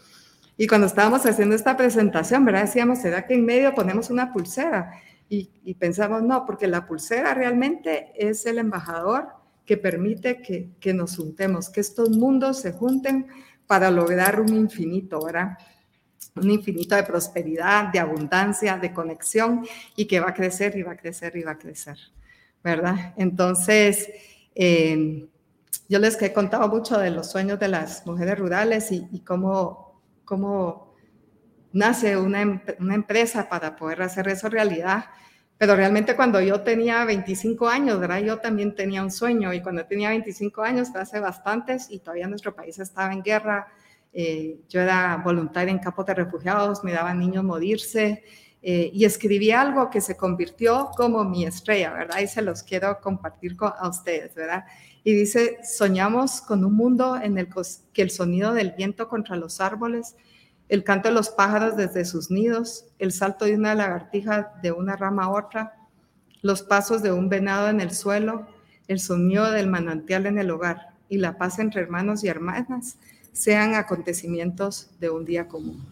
[0.57, 2.63] Y cuando estábamos haciendo esta presentación, ¿verdad?
[2.63, 4.93] Decíamos, ¿será que en medio ponemos una pulsera?
[5.29, 9.29] Y, y pensamos, no, porque la pulsera realmente es el embajador
[9.65, 13.27] que permite que, que nos juntemos, que estos mundos se junten
[13.67, 15.57] para lograr un infinito, ¿verdad?
[16.35, 20.93] Un infinito de prosperidad, de abundancia, de conexión y que va a crecer y va
[20.93, 21.99] a crecer y va a crecer,
[22.63, 23.15] ¿verdad?
[23.17, 24.09] Entonces,
[24.55, 25.27] eh,
[25.89, 30.95] yo les he contado mucho de los sueños de las mujeres rurales y, cómo, cómo
[31.73, 35.07] nace una, una, empresa para poder hacer eso realidad.
[35.63, 38.19] Pero realmente cuando yo tenía 25 años, ¿verdad?
[38.19, 42.53] Yo también tenía un sueño y cuando tenía 25 años, hace bastantes y todavía nuestro
[42.53, 43.69] país estaba en guerra,
[44.13, 48.25] eh, yo era voluntaria en campos de refugiados, me daban niños morirse
[48.61, 52.19] eh, y escribí algo que se convirtió como mi estrella, ¿verdad?
[52.19, 54.65] Y se los quiero compartir con, a ustedes, ¿verdad?
[55.05, 57.49] Y dice, soñamos con un mundo en el
[57.93, 60.17] que el sonido del viento contra los árboles,
[60.73, 64.97] el canto de los pájaros desde sus nidos, el salto de una lagartija de una
[64.97, 65.75] rama a otra,
[66.41, 68.47] los pasos de un venado en el suelo,
[68.89, 72.97] el sonido del manantial en el hogar y la paz entre hermanos y hermanas
[73.35, 75.87] sean acontecimientos de un día común.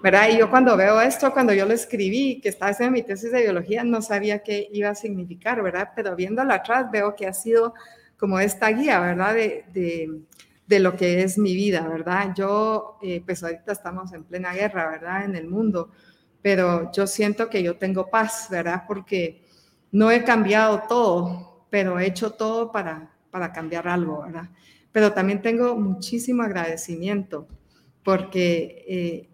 [0.00, 0.28] ¿verdad?
[0.30, 3.42] Y yo cuando veo esto, cuando yo lo escribí, que estaba haciendo mi tesis de
[3.42, 5.90] biología, no sabía qué iba a significar, ¿verdad?
[5.96, 7.74] Pero viéndolo atrás veo que ha sido
[8.16, 9.34] como esta guía, ¿verdad?
[9.34, 10.22] De,
[10.68, 12.32] lo que es mi vida, ¿verdad?
[12.34, 15.24] Yo, eh, pues ahorita estamos en plena guerra, ¿verdad?
[15.24, 15.90] En el mundo,
[16.40, 18.84] pero yo siento que yo tengo paz, ¿verdad?
[18.86, 19.44] Porque
[19.90, 24.48] no he cambiado todo, pero he hecho todo para, para cambiar algo, ¿verdad?
[24.92, 27.48] Pero también tengo muchísimo agradecimiento
[28.02, 29.30] porque eh,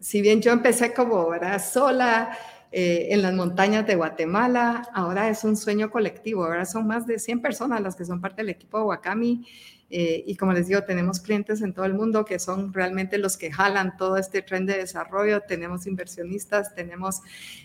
[0.00, 1.62] si bien yo empecé como, ¿verdad?
[1.62, 2.36] Sola,
[2.74, 4.88] eh, en las montañas de Guatemala.
[4.94, 8.40] Ahora es un sueño colectivo, ahora son más de 100 personas las que son parte
[8.40, 9.46] del equipo de Wakami.
[9.94, 13.36] Eh, y como les digo, tenemos clientes en todo el mundo que son realmente los
[13.36, 15.42] que jalan todo este tren de desarrollo.
[15.42, 17.20] Tenemos inversionistas, tenemos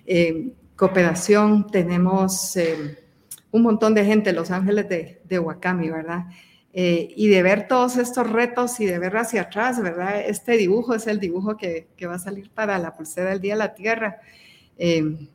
[0.05, 2.55] eh, cooperación, tenemos
[3.51, 6.25] un montón de gente, Los Ángeles de, de Wakami, ¿verdad?
[6.79, 10.21] y de ver todos estos retos y de ver hacia atrás, ¿verdad?
[10.21, 13.53] Este dibujo es el dibujo que, que va a salir para la pulsera del Día
[13.55, 14.19] de la Tierra.
[14.77, 15.27] Em,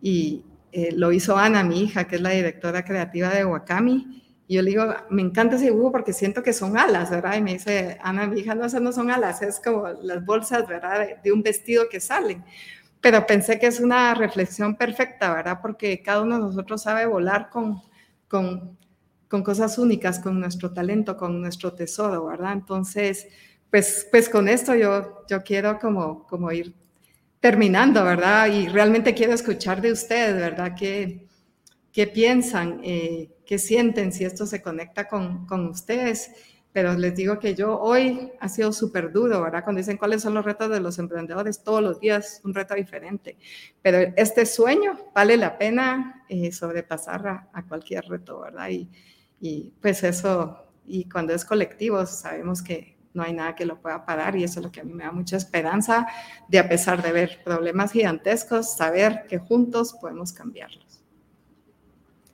[0.00, 4.22] y eh, lo hizo Ana, mi hija, que es la directora creativa de Wakami.
[4.48, 7.36] Yo le digo, me encanta ese dibujo porque siento que son alas, ¿verdad?
[7.36, 10.66] Y me dice, Ana, mi hija, no, esas no son alas, es como las bolsas,
[10.66, 11.06] ¿verdad?
[11.22, 12.42] De, un vestido que salen.
[13.02, 15.58] Pero pensé que es una reflexión perfecta, ¿verdad?
[15.60, 17.82] Porque cada uno de nosotros sabe volar con,
[18.26, 18.78] con,
[19.28, 22.54] con cosas únicas, con nuestro talento, con nuestro tesoro, ¿verdad?
[22.54, 23.28] Entonces,
[23.70, 26.74] pues, pues con esto yo, yo quiero como, como ir
[27.38, 28.46] terminando, ¿verdad?
[28.46, 30.74] Y realmente quiero escuchar de ustedes, ¿verdad?
[30.74, 31.27] ¿Qué,
[31.92, 32.80] qué piensan?
[32.84, 36.30] Eh, ¿Qué sienten si esto se conecta con, con, ustedes?
[36.72, 39.64] Pero les digo que yo hoy ha sido súper duro, ¿verdad?
[39.64, 43.36] Cuando dicen cuáles son los retos de los emprendedores, todos los días un reto diferente.
[43.82, 48.68] Pero este sueño vale la pena eh, sobrepasar a, cualquier reto, ¿verdad?
[48.68, 48.88] Y,
[49.40, 54.06] y pues eso, y cuando es colectivo, sabemos que, no hay nada que lo pueda
[54.06, 56.06] parar y eso es lo que a mí me da mucha esperanza
[56.48, 60.87] de a pesar de ver problemas gigantescos, saber que juntos podemos cambiarlos.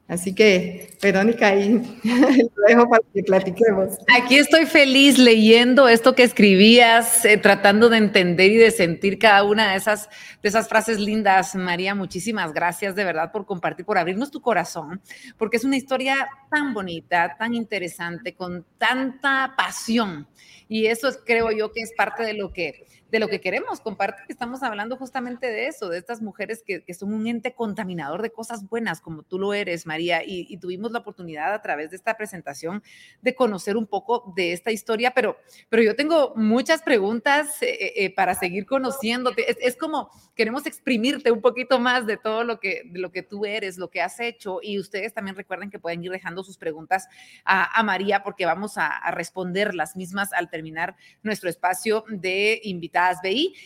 [0.06, 1.70] Así que, Verónica, ahí
[2.04, 3.94] lo dejo para que platiquemos.
[4.14, 9.44] Aquí estoy feliz leyendo esto que escribías, eh, tratando de entender y de sentir cada
[9.44, 10.10] una de esas,
[10.42, 11.54] de esas frases lindas.
[11.54, 15.00] María, muchísimas gracias de verdad por compartir, por abrirnos tu corazón,
[15.38, 20.28] porque es una historia tan bonita, tan interesante, con tanta pasión
[20.68, 23.80] y eso es, creo yo que es parte de lo que, de lo que queremos
[23.80, 24.24] compartir.
[24.28, 28.68] Estamos hablando justamente de eso, de estas mujeres que, son un ente contaminador de cosas
[28.68, 32.82] buenas, como tú lo eres, María, y, tuvimos la oportunidad a través de esta presentación
[33.22, 35.36] de conocer un poco de esta historia, pero,
[35.68, 39.66] pero yo tengo muchas preguntas eh, eh, eh, para seguir conociéndote.
[39.66, 43.78] Es, como queremos exprimirte un poquito más de todo lo que, lo que tú eres,
[43.78, 47.08] lo que has hecho, y ustedes también recuerden que pueden ir dejando sus preguntas
[47.44, 52.60] a, María porque vamos a, a responder las mismas al terminar nuestro espacio de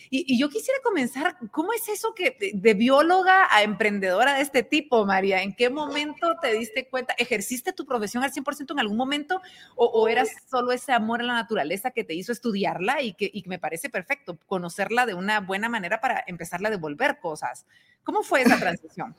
[0.09, 5.05] Y, yo quisiera comenzar, ¿cómo es eso que de, bióloga a emprendedora de este tipo,
[5.05, 5.41] María?
[5.43, 7.13] ¿En qué momento te diste cuenta?
[7.17, 9.41] ¿Ejerciste tu profesión al 100% en algún momento
[9.75, 13.29] o, o, eras solo ese amor a la naturaleza que te hizo estudiarla y que,
[13.31, 17.65] y que me parece perfecto, conocerla de una buena manera para empezarle a devolver cosas?
[18.09, 19.15] ¿Cómo fue esa transición?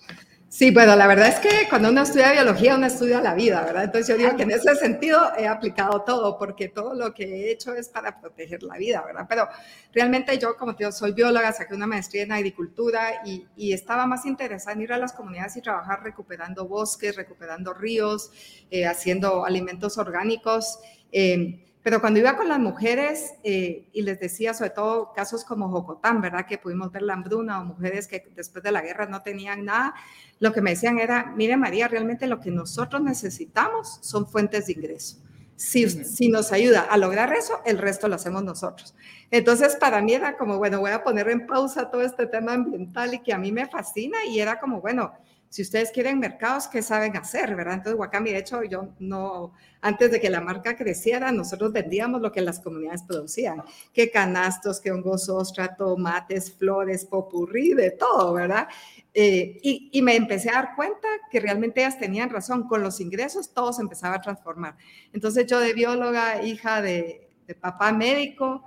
[0.48, 3.84] Sí, bueno, la verdad es que cuando uno estudia biología, uno estudia la vida, ¿verdad?
[3.84, 7.52] Entonces yo digo que en ese sentido he aplicado todo, porque todo lo que he
[7.52, 9.26] hecho es para proteger la vida, ¿verdad?
[9.28, 9.46] Pero
[9.92, 14.26] realmente yo, como te digo, soy bióloga, saqué una maestría en agricultura y, estaba más
[14.26, 18.32] interesada en ir a las comunidades y trabajar recuperando bosques, recuperando ríos,
[18.72, 20.80] eh, haciendo alimentos orgánicos.
[21.12, 25.70] Eh, pero cuando iba con las mujeres eh, y les decía, sobre todo casos como
[25.70, 26.46] Jocotán, ¿verdad?
[26.46, 29.94] Que pudimos ver la hambruna o mujeres que después de la guerra no tenían nada,
[30.40, 34.74] lo que me decían era, mire María, realmente lo que nosotros necesitamos son fuentes de
[34.74, 35.16] ingreso.
[35.56, 38.94] Si, si nos ayuda a lograr eso, el resto lo hacemos nosotros.
[39.30, 43.12] Entonces, para mí era como, bueno, voy a poner en pausa todo este tema ambiental
[43.14, 45.12] y que a mí me fascina y era como, bueno,
[45.50, 47.56] si ustedes quieren mercados, ¿qué saben hacer?
[47.56, 47.74] ¿verdad?
[47.74, 52.30] Entonces, Wakami, de hecho, yo no, antes de que la marca creciera, nosotros vendíamos lo
[52.30, 53.60] que las comunidades producían,
[53.92, 58.68] que canastos, que hongos ostra, tomates, flores, popurrí, de todo, ¿verdad?
[59.12, 63.00] Eh, y, y, me empecé a dar cuenta que realmente ellas tenían razón, con los
[63.00, 64.76] ingresos todo se empezaba a transformar.
[65.12, 68.62] Entonces yo de bióloga, hija de, de papá médico,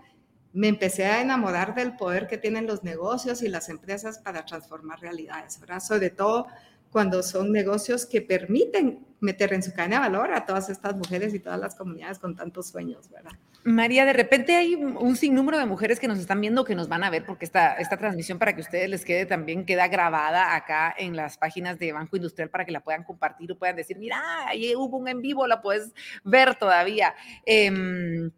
[0.51, 4.99] me empecé a enamorar del poder que tienen los negocios y las empresas para transformar
[4.99, 5.79] realidades, ¿verdad?
[5.79, 6.47] Sobre todo
[6.93, 11.33] cuando son negocios que permiten meter en su cadena de valor a todas estas mujeres
[11.33, 13.31] y todas las comunidades con tantos sueños, ¿verdad?
[13.63, 17.03] María, de repente hay un sinnúmero de mujeres que nos están viendo, que nos van
[17.03, 20.93] a ver, porque esta, esta transmisión para que ustedes les quede también queda grabada acá
[20.97, 24.21] en las páginas de Banco Industrial para que la puedan compartir o puedan decir, mira,
[24.47, 27.15] ahí hubo un en vivo, la puedes ver todavía.
[27.45, 28.29] Em,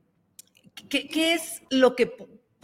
[0.87, 2.15] ¿qué, ¿Qué es lo que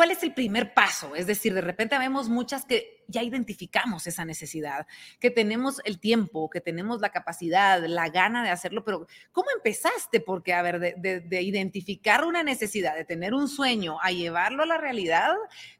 [0.01, 1.15] ¿Cuál es el primer paso?
[1.15, 4.87] Es decir, de repente vemos muchas que ya identificamos esa necesidad,
[5.19, 10.19] que tenemos el tiempo, que tenemos la capacidad, la gana de hacerlo, pero ¿cómo empezaste?
[10.19, 14.79] Porque, a ver, de, identificar una necesidad, de tener un sueño, a llevarlo a la
[14.79, 15.35] realidad,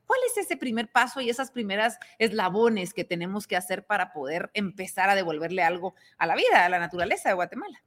[0.06, 4.52] ¿cuál es ese primer paso y esas primeras eslabones que tenemos que hacer para poder
[4.54, 7.82] empezar a devolverle algo a la vida, a la naturaleza de Guatemala?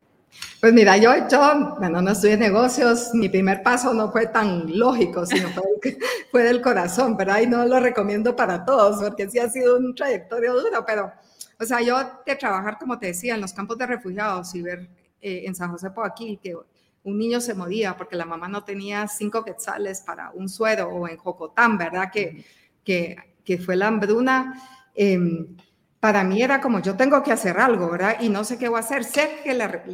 [0.61, 5.27] Pues mira, yo, yo, bueno, no estudié negocios, mi primer paso no fue tan lógico,
[5.27, 5.63] sino fue,
[6.31, 9.95] fue del corazón, pero ahí no lo recomiendo para todos, porque sí ha sido un
[9.95, 11.13] trayectorio duro, pero,
[11.61, 14.89] o sea, yo de trabajar, como te decía, en los campos de refugiados y ver
[15.21, 16.57] eh, en San José por aquí que
[17.03, 21.07] un niño se moría porque la mamá no tenía cinco quetzales para un suero, o
[21.07, 22.11] en Jocotán, ¿verdad?
[22.11, 22.45] Que,
[22.83, 24.63] que, que fue la hambruna.
[24.95, 25.19] Eh,
[26.05, 28.17] para mí era como yo tengo que hacer algo, ¿verdad?
[28.21, 29.05] Y no sé qué voy a hacer.
[29.05, 29.85] Sé que la,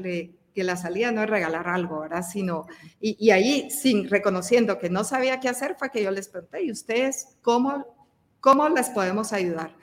[0.52, 2.24] que la salida no es regalar algo, ¿verdad?
[2.28, 2.66] Sino,
[3.00, 6.64] y, y, ahí, sin reconociendo que no sabía qué hacer, fue que yo les pregunté,
[6.64, 7.86] ¿y ustedes cómo,
[8.40, 9.76] cómo les podemos ayudar?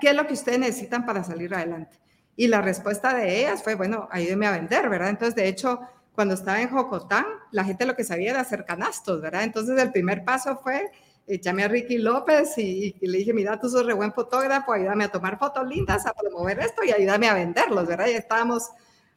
[0.00, 1.98] ¿Qué es lo que ustedes necesitan para salir adelante?
[2.36, 5.08] Y la respuesta de ellas fue, bueno, ayúdenme a vender, ¿verdad?
[5.08, 5.80] Entonces, de hecho,
[6.14, 9.42] cuando estaba en Jocotán, la gente lo que sabía era hacer canastos, ¿verdad?
[9.42, 10.92] Entonces, el primer paso fue
[11.26, 15.08] llamé a Ricky López y, le dije, mira, tú sos re buen fotógrafo, ayúdame a
[15.08, 18.08] tomar fotos lindas, a promover esto y ayúdame a venderlos, ¿verdad?
[18.08, 18.70] Y estábamos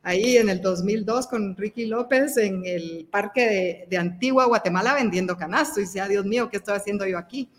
[0.04, 5.80] ahí en el 2002 con Ricky López en el parque de, Antigua, Guatemala, vendiendo canasto.
[5.80, 7.50] Y decía, Dios mío, ¿qué estoy haciendo yo aquí?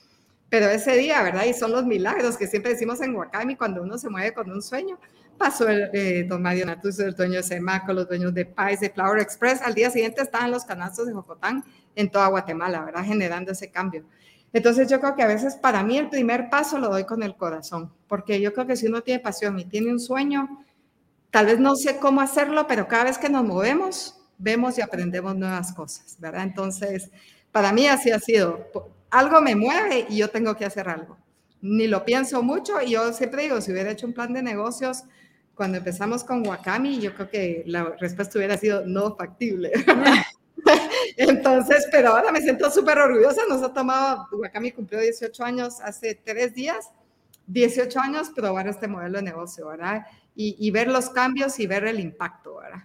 [0.49, 1.45] Pero ese día, ¿verdad?
[1.45, 4.63] Y son los milagros que siempre decimos en Huacami cuando uno se mueve con un
[4.63, 4.99] sueño.
[5.37, 9.21] Pasó el, eh, don Mario el dueño de Semaco, los dueños de Pais, de Flower
[9.21, 9.61] Express.
[9.61, 11.65] Al día siguiente estaban los canastos de Jocotán
[11.97, 13.05] en toda Guatemala, ¿verdad?
[13.05, 14.05] Generando ese cambio.
[14.57, 17.37] Entonces yo creo que a veces para mí el primer paso lo doy con el
[17.37, 20.65] corazón, porque yo creo que si uno tiene pasión y tiene un sueño,
[21.31, 25.37] tal vez no sé cómo hacerlo, pero cada vez que nos movemos, vemos y aprendemos
[25.37, 26.45] nuevas cosas, ¿verdad?
[26.45, 27.11] Entonces,
[27.53, 28.71] para mí así ha sido,
[29.11, 31.19] algo me mueve y yo tengo que hacer algo.
[31.61, 35.03] Ni lo pienso mucho y yo siempre digo, si hubiera hecho un plan de negocios,
[35.55, 39.73] cuando empezamos con Wakami, yo creo que la respuesta hubiera sido no factible.
[41.17, 43.43] Entonces, pero ahora me siento súper orgullosa.
[43.49, 46.91] Nos ha tomado, Wakami cumplió 18 años hace tres días,
[47.47, 50.07] 18 años probar este modelo de negocio, ¿verdad?
[50.35, 52.85] Y, y ver los cambios y ver el impacto, ¿verdad?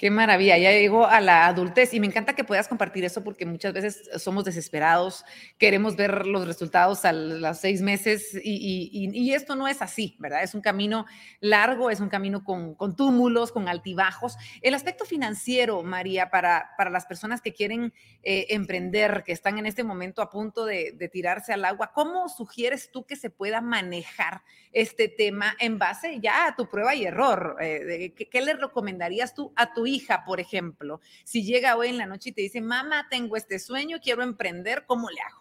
[0.00, 3.44] Qué maravilla, ya llegó a la adultez y me encanta que puedas compartir eso porque
[3.44, 5.26] muchas veces somos desesperados,
[5.58, 10.42] queremos ver los resultados a los seis meses y, esto no es así, ¿verdad?
[10.42, 11.04] Es un camino
[11.40, 14.38] largo, es un camino con, túmulos, con altibajos.
[14.62, 17.92] El aspecto financiero, María, para, para las personas que quieren
[18.22, 22.90] eh, emprender, que están en este momento a punto de, tirarse al agua, ¿cómo sugieres
[22.90, 24.40] tú que se pueda manejar
[24.72, 27.56] este tema en base ya a tu prueba y error?
[27.60, 31.98] Eh, ¿qué, ¿Qué le recomendarías tú a tu hija, por ejemplo, si llega hoy en
[31.98, 35.39] la noche y te dice, mamá, tengo este sueño, quiero emprender, ¿cómo le hago?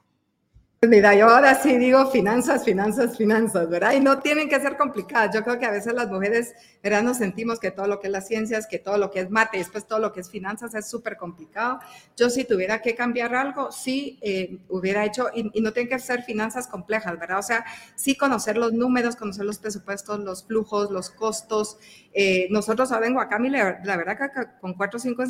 [0.87, 3.91] Mira, yo ahora sí digo finanzas, finanzas, finanzas, ¿verdad?
[3.95, 5.35] Y no tienen que ser complicadas.
[5.35, 7.03] Yo creo que a veces las mujeres, ¿verdad?
[7.03, 9.57] Nos sentimos que todo lo que es las ciencias, que todo lo que es mate,
[9.57, 11.79] después todo lo que es finanzas es súper complicado.
[12.15, 16.23] Yo si tuviera que cambiar algo, sí eh, hubiera hecho, y, no tienen que ser
[16.23, 17.39] finanzas complejas, ¿verdad?
[17.39, 17.65] O sea,
[17.95, 21.77] sí conocer los números, conocer los presupuestos, los flujos, los costos.
[22.13, 25.23] Eh, nosotros ahora en Guacami, la, la, verdad que con cuatro o cinco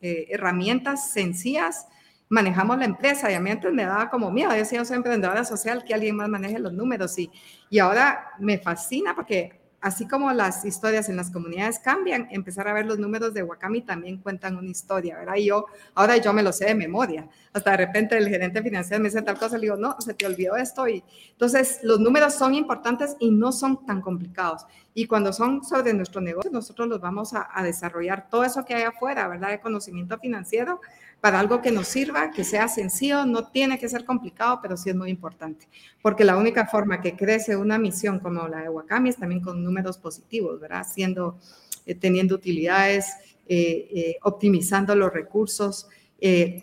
[0.00, 1.88] eh, herramientas sencillas,
[2.34, 4.96] manejamos la empresa y a mí antes me daba como miedo, yo decía, yo soy
[4.96, 7.30] emprendedora social, que alguien más maneje los números y,
[7.70, 12.72] y ahora me fascina porque así como las historias en las comunidades cambian, empezar a
[12.72, 15.34] ver los números de Wakami también cuentan una historia, ¿verdad?
[15.36, 17.28] Y yo, ahora yo me lo sé de memoria.
[17.52, 20.26] Hasta de repente el gerente financiero me dice tal cosa, le digo, no, se te
[20.26, 20.88] olvidó esto.
[20.88, 24.64] Y entonces los números son importantes y no son tan complicados.
[24.94, 28.74] Y cuando son sobre nuestro negocio, nosotros los vamos a, a desarrollar todo eso que
[28.74, 29.50] hay afuera, ¿verdad?
[29.50, 30.80] De conocimiento financiero
[31.24, 34.90] para algo que nos sirva, que sea sencillo, no tiene que ser complicado, pero sí
[34.90, 35.66] es muy importante,
[36.02, 39.64] porque la única forma que crece una misión como la de Wakami es también con
[39.64, 40.80] números positivos, ¿verdad?
[40.80, 41.38] Haciendo,
[41.86, 43.06] eh, teniendo utilidades,
[43.48, 45.88] eh, eh, optimizando los recursos,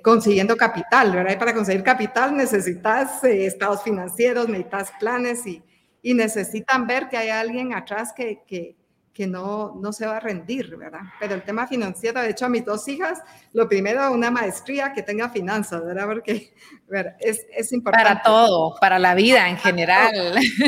[0.03, 1.33] consiguiendo capital, ¿verdad?
[1.33, 5.63] Y para conseguir capital necesitas estados financieros, necesitas planes y,
[6.03, 8.75] y necesitan ver que hay alguien atrás que, que,
[9.13, 11.01] que no, no se va a rendir, ¿verdad?
[11.19, 13.19] Pero el tema financiero, de hecho, a mis dos hijas,
[13.51, 16.05] lo primero, una maestría que tenga finanzas, ¿verdad?
[16.05, 16.53] Porque
[17.19, 18.07] es, es, importante.
[18.07, 20.11] Para todo, para la vida en general,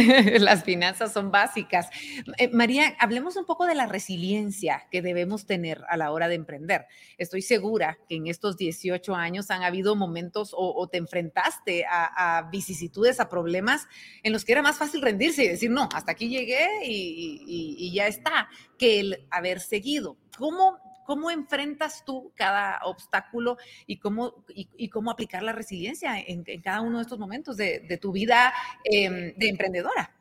[0.39, 1.89] las finanzas son básicas.
[2.37, 6.35] Eh, María, hablemos un poco de la resiliencia que debemos tener a la hora de
[6.35, 6.85] emprender.
[7.17, 13.21] Estoy segura que en estos 18 años han habido momentos o, te enfrentaste a, vicisitudes,
[13.21, 13.87] a problemas
[14.21, 17.93] en los que era más fácil rendirse y decir, no, hasta aquí llegué y, y
[17.93, 18.32] ya está
[18.77, 20.17] que el haber seguido.
[20.37, 26.81] ¿Cómo, cómo enfrentas tú cada obstáculo y cómo, y, cómo aplicar la resiliencia en, cada
[26.81, 28.53] uno de estos momentos de, tu vida
[28.83, 30.11] em, de emprendedora?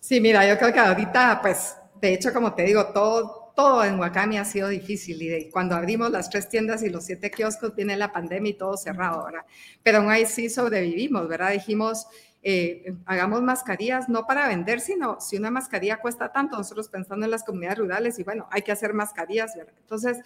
[0.00, 3.98] Sí, mira, yo creo que ahorita, pues, de hecho, como te digo, todo, todo en
[3.98, 7.96] Wakami ha sido difícil y cuando abrimos las tres tiendas y los siete kioscos viene
[7.96, 9.44] la pandemia y todo cerrado, ¿verdad?
[9.82, 11.52] Pero aún ahí sí sobrevivimos, ¿verdad?
[11.52, 12.06] Dijimos,
[12.42, 17.30] eh, hagamos mascarillas no para vender, sino si una mascarilla cuesta tanto, nosotros pensando en
[17.30, 20.18] las comunidades rurales y bueno, hay que hacer mascarillas, Entonces,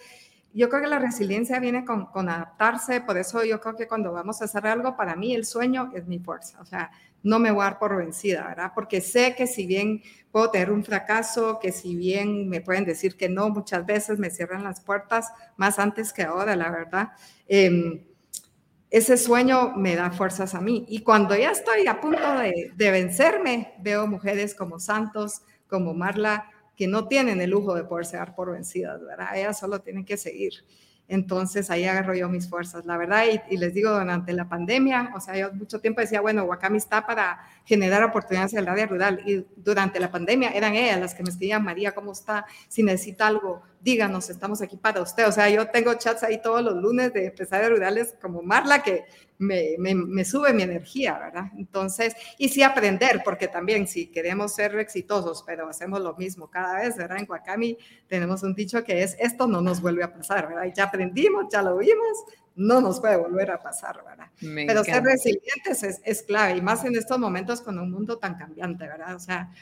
[0.53, 4.41] yo creo que la resiliencia viene con, adaptarse, por eso yo creo que cuando vamos
[4.41, 6.93] a hacer algo, para mí el sueño es mi fuerza, o sea,
[7.25, 8.71] no me voy a dar por vencida, ¿verdad?
[8.73, 13.17] Porque sé que si bien puedo tener un fracaso, que si bien me pueden decir
[13.17, 17.09] que no, muchas veces me cierran las puertas más antes que ahora, la verdad.
[17.49, 18.14] Eh,
[18.95, 20.87] ese sueño me da fuerzas a mí.
[20.89, 26.87] Y cuando ya estoy a punto de, vencerme, veo mujeres como Santos, como Marla, que
[26.87, 29.37] no tienen el lujo de poderse dar por vencidas, ¿verdad?
[29.37, 30.53] Ellas solo tienen que seguir.
[31.09, 35.21] Entonces ahí agarro yo mis fuerzas, la verdad, y, les digo, durante la pandemia, o
[35.21, 39.23] sea, yo mucho tiempo decía, bueno, Wakami está para generar oportunidades en el área rural,
[39.27, 42.47] y durante la pandemia eran ellas las que me escribían, María, ¿cómo está?
[42.69, 45.29] Si necesita algo, díganos, estamos aquí para usted.
[45.29, 49.05] O sea, yo tengo chats ahí todos los lunes de empresarios rurales como Marla, que
[49.37, 51.51] me, me, sube mi energía, ¿verdad?
[51.59, 56.81] Entonces, y sí aprender, porque también si queremos ser exitosos, pero hacemos lo mismo cada
[56.81, 57.19] vez, ¿verdad?
[57.19, 57.77] En Wakami
[58.07, 60.73] tenemos un dicho que es, esto no nos vuelve a pasar, ¿verdad?
[60.75, 62.25] ya aprendimos, ya lo vimos,
[62.55, 64.29] no nos puede volver a pasar, ¿verdad?
[64.67, 68.37] pero ser resilientes es, es clave, y más en estos momentos con un mundo tan
[68.37, 69.17] cambiante, ¿verdad?
[69.17, 69.53] O sea,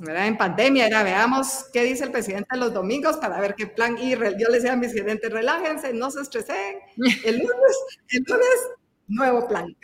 [0.00, 4.10] en pandemia era, veamos qué dice el presidente los domingos para ver qué plan y
[4.10, 6.78] yo les decía a mis gerentes, relájense, no se estresen,
[7.24, 7.76] el lunes,
[8.10, 8.70] el lunes
[9.14, 9.76] nuevo plan.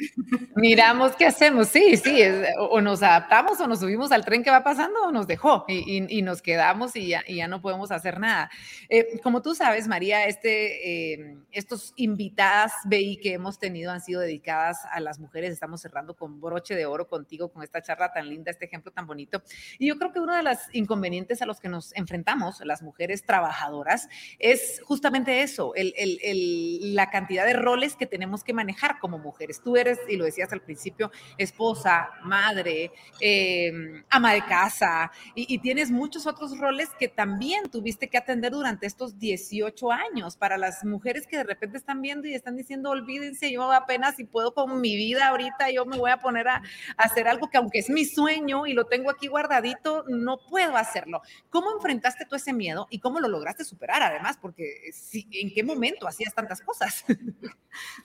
[0.56, 2.20] Miramos qué hacemos, sí, sí,
[2.58, 6.22] o nos adaptamos o nos subimos al tren que va pasando o nos dejó y,
[6.22, 8.50] nos quedamos y ya, no podemos hacer nada.
[8.88, 14.20] Eh, como tú sabes, María, este, eh, estos invitadas BI que hemos tenido han sido
[14.20, 15.52] dedicadas a las mujeres.
[15.52, 19.06] Estamos cerrando con broche de oro contigo, con esta charla tan linda, este ejemplo tan
[19.06, 19.42] bonito.
[19.78, 23.24] Y yo creo que uno de los inconvenientes a los que nos enfrentamos, las mujeres
[23.24, 24.08] trabajadoras,
[24.38, 29.60] es justamente eso, la cantidad de roles que tenemos que manejar como mujeres.
[29.62, 35.90] Tú eres, y lo decías al principio, esposa, madre, em, ama de casa, y, tienes
[35.90, 40.36] muchos otros roles que también tuviste que atender durante estos 18 años.
[40.36, 44.24] Para las mujeres que de repente están viendo y están diciendo, olvídense, yo apenas si
[44.24, 46.62] puedo con mi vida ahorita, yo me voy a poner a,
[46.96, 51.22] hacer algo que aunque es mi sueño y lo tengo aquí guardadito, no puedo hacerlo.
[51.50, 54.38] ¿Cómo enfrentaste tú ese miedo y cómo lo lograste superar además?
[54.40, 54.90] Porque
[55.32, 57.04] ¿en qué momento hacías tantas cosas?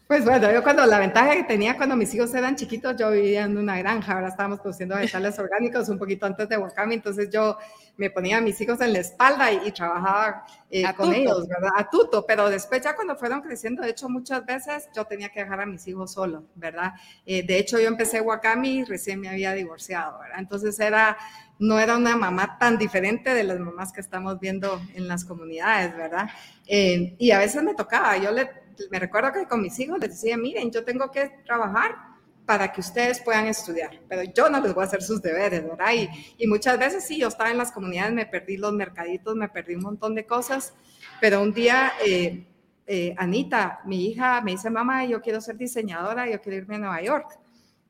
[0.08, 3.46] Pues bueno, yo cuando la ventaja que tenía cuando mis hijos eran chiquitos, yo vivía
[3.46, 7.58] en una granja, ahora estábamos produciendo vegetales orgánicos un poquito antes de Wakami, entonces yo
[7.98, 11.72] me ponía a mis hijos en la espalda y, trabajaba eh, con ellos, ¿verdad?
[11.76, 15.40] A tuto, pero después ya cuando fueron creciendo, de hecho muchas veces yo tenía que
[15.40, 16.94] dejar a mis hijos solos, ¿verdad?
[17.26, 20.38] Eh, de hecho yo empecé Wakami y recién me había divorciado, ¿verdad?
[20.38, 21.18] Entonces era,
[21.58, 25.98] no era una mamá tan diferente de las mamás que estamos viendo en las comunidades,
[25.98, 26.30] ¿verdad?
[26.68, 30.12] Eh, y a veces me tocaba, yo le, me recuerdo que con mis hijos les
[30.12, 32.14] decía, miren, yo tengo que trabajar
[32.46, 35.94] para que ustedes puedan estudiar, pero yo no les voy a hacer sus deberes, ¿verdad?
[36.38, 39.76] Y, muchas veces sí, yo estaba en las comunidades, me perdí los mercaditos, me perdí
[39.76, 40.74] un montón de cosas,
[41.22, 42.46] pero un día eh,
[42.86, 46.80] eh, Anita, mi hija, me dice, mamá, yo quiero ser diseñadora, yo quiero irme a
[46.80, 47.40] Nueva York.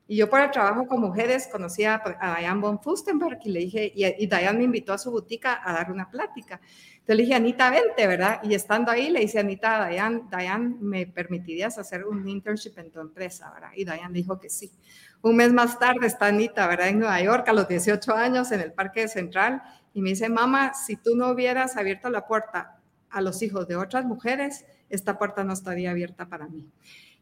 [0.06, 2.02] Y yo por el trabajo con mujeres conocí a,
[2.38, 5.72] Diane von Fustenberg y le dije, y, y Diane me invitó a su botica a
[5.72, 6.60] dar una plática.
[6.92, 8.40] Entonces le dije, Anita, vente, ¿verdad?
[8.42, 13.00] Y estando ahí le dice, Anita, Diane, Diane, ¿me permitirías hacer un internship en tu
[13.00, 13.70] empresa, ¿verdad?
[13.74, 14.70] Y Diane dijo que sí.
[15.22, 16.88] Un mes más tarde está Anita, ¿verdad?
[16.88, 19.62] En Nueva York, a los 18 años, en el Parque Central,
[19.94, 22.78] y me dice, mamá, si tú no hubieras abierto la puerta
[23.08, 26.66] a los hijos de otras mujeres, esta puerta no estaría abierta para mí.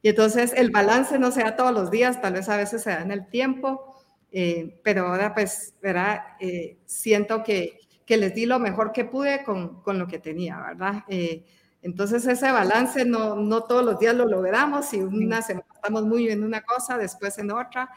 [0.03, 2.91] Y entonces el balance no se da todos los días, tal vez a veces se
[2.91, 3.95] da en el tiempo,
[4.33, 6.21] eh, pero ahora pues, ¿verdad?
[6.41, 10.61] Eh, siento que que les di lo mejor que pude con, con lo que tenía,
[10.61, 11.05] ¿verdad?
[11.09, 11.45] Eh,
[11.83, 16.29] entonces ese balance no, no todos los días lo logramos y una semana estamos muy
[16.29, 17.91] en una cosa, después en otra.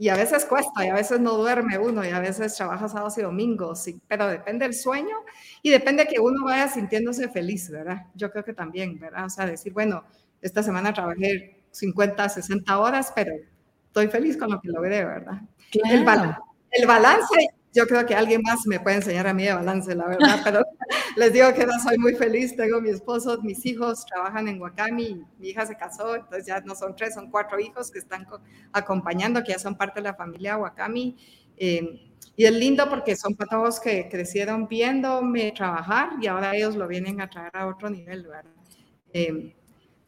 [0.00, 3.18] Y a veces cuesta, y a veces no duerme uno, y a veces trabaja sábados
[3.18, 5.16] y domingos, sí, pero depende del sueño
[5.60, 8.06] y depende que uno vaya sintiéndose feliz, ¿verdad?
[8.14, 9.24] Yo creo que también, ¿verdad?
[9.24, 10.04] O sea, decir, bueno,
[10.40, 13.34] esta semana trabajé 50, 60 horas, pero
[13.88, 15.40] estoy feliz con lo que logré, ¿verdad?
[15.72, 16.06] El,
[16.70, 20.06] el balance yo creo que alguien más me puede enseñar a mí de balance, la
[20.08, 20.62] verdad, pero
[21.16, 22.56] les digo que no soy muy feliz.
[22.56, 26.74] Tengo mi esposo, mis hijos trabajan en Wakami, mi hija se casó, entonces ya no
[26.74, 28.26] son tres, son cuatro hijos que están
[28.72, 31.16] acompañando, que ya son parte de la familia Wakami.
[31.56, 32.04] Eh,
[32.36, 37.20] y es lindo porque son patojos que crecieron viéndome trabajar y ahora ellos lo vienen
[37.20, 38.52] a traer a otro nivel, ¿verdad?
[39.12, 39.54] Eh,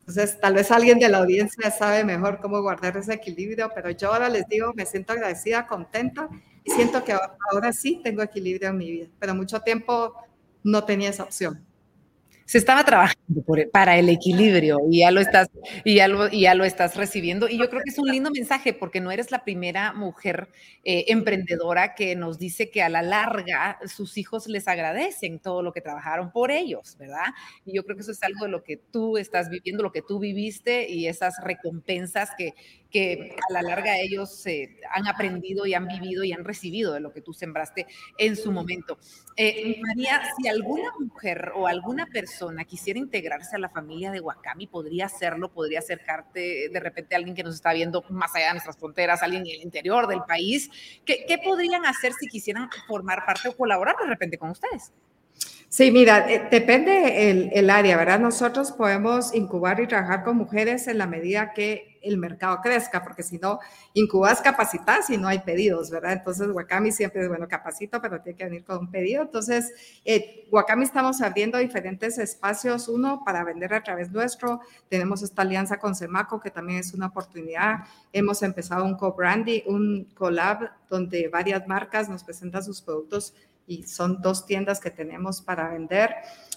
[0.01, 4.13] entonces, tal vez alguien de la audiencia sabe mejor cómo guardar ese equilibrio, pero yo
[4.13, 6.29] ahora les digo, me siento agradecida, contenta
[6.65, 7.17] y siento que
[7.53, 10.15] ahora sí tengo equilibrio en mi vida, pero mucho tiempo
[10.63, 11.65] no tenía esa opción
[12.51, 15.49] se estaba trabajando para el equilibrio y ya lo estás
[15.85, 18.29] y ya lo, y ya lo estás recibiendo y yo creo que es un lindo
[18.33, 20.49] mensaje porque no eres la primera mujer
[20.83, 25.73] eh, emprendedora que nos dice que a la larga sus hijos les agradecen todo lo
[25.73, 27.27] que trabajaron por ellos, ¿verdad?
[27.65, 30.03] Y yo creo que eso es algo de lo que tú estás viviendo, lo que
[30.03, 32.55] tú viviste y esas recompensas que,
[32.91, 37.01] que a la larga ellos eh, han aprendido y han vivido y han recibido de
[37.01, 37.87] lo que tú sembraste
[38.19, 38.99] en su momento.
[39.37, 44.67] Eh, María, si alguna mujer o alguna persona quisiera integrarse a la familia de Wakami,
[44.67, 48.53] podría hacerlo, podría acercarte de repente a alguien que nos está viendo más allá de
[48.55, 50.71] nuestras fronteras, alguien en el interior del país.
[51.05, 54.93] ¿Qué, qué podrían hacer si quisieran formar parte o colaborar de repente con ustedes?
[55.69, 58.19] Sí, mira, eh, depende el, el, área, ¿verdad?
[58.19, 63.23] Nosotros podemos incubar y trabajar con mujeres en la medida que el mercado crezca, porque
[63.23, 63.59] si no,
[63.95, 66.13] incubas, capacitas y no hay pedidos, ¿verdad?
[66.13, 69.23] Entonces, Wakami siempre es, bueno, capacito, pero tiene que venir con un pedido.
[69.23, 69.73] Entonces,
[70.05, 75.79] eh, Wakami estamos abriendo diferentes espacios, uno para vender a través nuestro, tenemos esta alianza
[75.79, 77.85] con Semaco, que también es una oportunidad.
[78.13, 83.35] Hemos empezado un co-branding, un collab, donde varias marcas nos presentan sus productos
[83.71, 86.11] y son dos tiendas que tenemos para vender.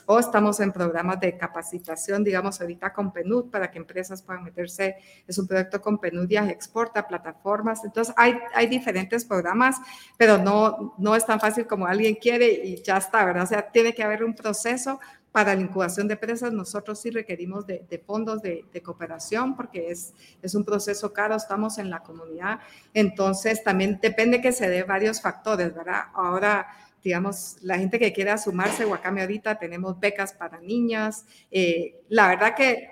[0.07, 4.97] O estamos en programas de capacitación, digamos ahorita con PNUD, para que empresas puedan meterse.
[5.27, 7.85] Es un proyecto con PNUD y exporta plataformas.
[7.85, 9.77] Entonces, hay, hay diferentes programas,
[10.17, 13.43] pero no, no es tan fácil como alguien quiere y ya está, ¿verdad?
[13.43, 14.99] O sea, tiene que haber un proceso
[15.31, 19.89] para la incubación de empresas, nosotros sí requerimos de, de fondos de, de, cooperación porque
[19.89, 22.59] es, es un proceso caro, estamos en la comunidad.
[22.93, 26.03] Entonces, también depende que se dé varios factores, ¿verdad?
[26.13, 26.67] Ahora,
[27.03, 31.25] digamos, la gente que quiera sumarse a Wakame ahorita, tenemos becas para niñas.
[31.51, 32.87] Eh, la verdad que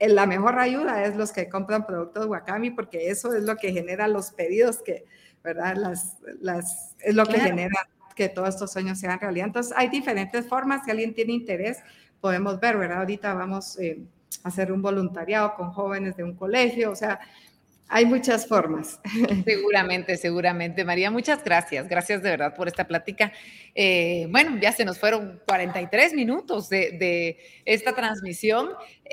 [0.00, 4.08] la mejor ayuda es los que compran productos Wakami, porque eso es lo que genera
[4.08, 5.04] los pedidos que,
[5.44, 5.76] ¿verdad?
[5.76, 9.46] Las, las, es lo que genera que todos estos sueños sean realidad.
[9.48, 10.84] Entonces, hay diferentes formas.
[10.84, 11.78] Si alguien tiene interés,
[12.20, 12.98] podemos ver, ¿verdad?
[12.98, 14.00] Ahorita vamos eh,
[14.42, 17.20] a hacer un voluntariado con jóvenes de un colegio, o sea,
[17.92, 19.00] hay muchas formas.
[19.44, 20.84] Seguramente, seguramente.
[20.84, 21.88] María, muchas gracias.
[21.88, 23.32] Gracias de verdad por esta plática.
[23.74, 28.70] Eh, bueno, ya se nos fueron 43 minutos de, esta transmisión,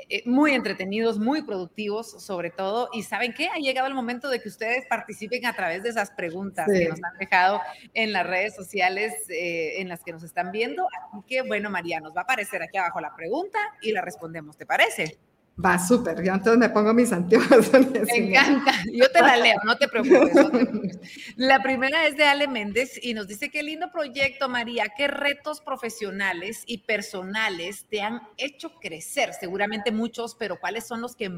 [0.08, 2.88] eh, muy entretenidos, muy productivos sobre todo.
[2.92, 6.12] Y saben qué, ha llegado el momento de que ustedes participen a través de esas
[6.12, 7.60] preguntas que nos han dejado
[7.94, 10.86] en las redes sociales eh, en las que nos están viendo.
[11.02, 14.56] Así que, bueno, María, nos va a aparecer aquí abajo la pregunta y la respondemos,
[14.56, 15.18] ¿te parece?
[15.64, 17.72] Va súper, yo entonces me pongo mis anteojos.
[17.72, 21.00] Me encanta, yo te la leo, no te, preocupes,
[21.34, 25.60] La primera es de Ale Méndez y nos dice, qué lindo proyecto, María, qué retos
[25.60, 31.28] profesionales y personales te han hecho crecer, seguramente muchos, pero ¿cuáles son los que,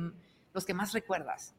[0.53, 1.55] los que más recuerdas?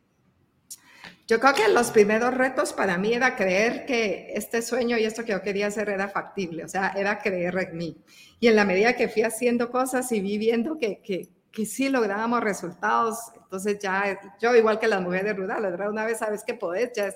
[1.28, 5.24] Yo creo que los primeros retos para mí era creer que este sueño y esto
[5.24, 7.98] que yo quería hacer era factible, o sea, era creer en mí.
[8.40, 11.90] Y en la medida que fui haciendo cosas y vi viendo que, que que sí
[11.90, 13.18] lográbamos resultados.
[13.36, 15.90] Entonces ya, yo igual que las mujeres rurales, ¿verdad?
[15.90, 17.16] Una vez sabes que podés, ya es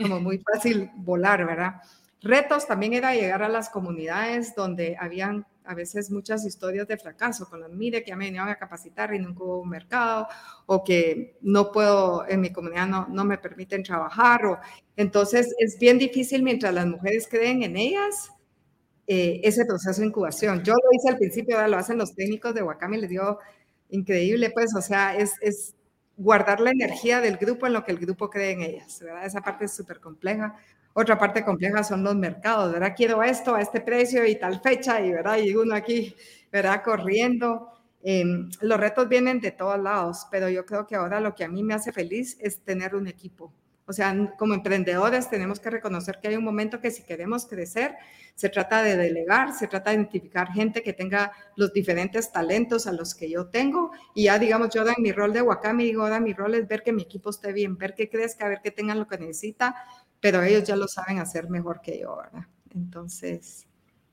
[0.00, 1.76] como muy fácil volar, ¿verdad?
[2.22, 7.48] Retos también era llegar a las comunidades donde habían a veces muchas historias de fracaso,
[7.48, 10.26] con las mire que me venían a capacitar y nunca hubo un mercado,
[10.66, 14.58] o que no puedo, en mi comunidad no, no me permiten trabajar, o
[14.96, 18.30] entonces es bien difícil mientras las mujeres creen en ellas,
[19.06, 20.62] eh, ese proceso de incubación.
[20.64, 23.38] Yo lo hice al principio, ahora lo hacen los técnicos de Wakami, les dio
[23.90, 25.74] increíble, pues, o sea, es, es,
[26.16, 29.24] guardar la energía del grupo en lo que el grupo cree en ellas, ¿verdad?
[29.24, 30.54] Esa parte es súper compleja.
[30.92, 32.92] Otra parte compleja son los mercados, ¿verdad?
[32.94, 35.38] Quiero esto a este precio y tal fecha, y, ¿verdad?
[35.38, 36.14] Y uno aquí,
[36.52, 36.82] ¿verdad?
[36.84, 37.68] Corriendo.
[38.02, 41.48] Em, los retos vienen de todos lados, pero yo creo que ahora lo que a
[41.48, 43.52] mí me hace feliz es tener un equipo,
[43.90, 47.96] o sea, como emprendedores tenemos que reconocer que hay un momento que si queremos crecer,
[48.36, 52.92] se trata de delegar, se trata de identificar gente que tenga los diferentes talentos a
[52.92, 53.90] los que yo tengo.
[54.14, 56.84] Y ya, digamos, yo en mi rol de Wakami, digo, ahora mi rol es ver
[56.84, 59.74] que mi equipo esté bien, ver que crezca, ver que tengan lo que necesita,
[60.20, 62.46] pero ellos ya lo saben hacer mejor que yo, ¿verdad?
[62.72, 63.66] Entonces,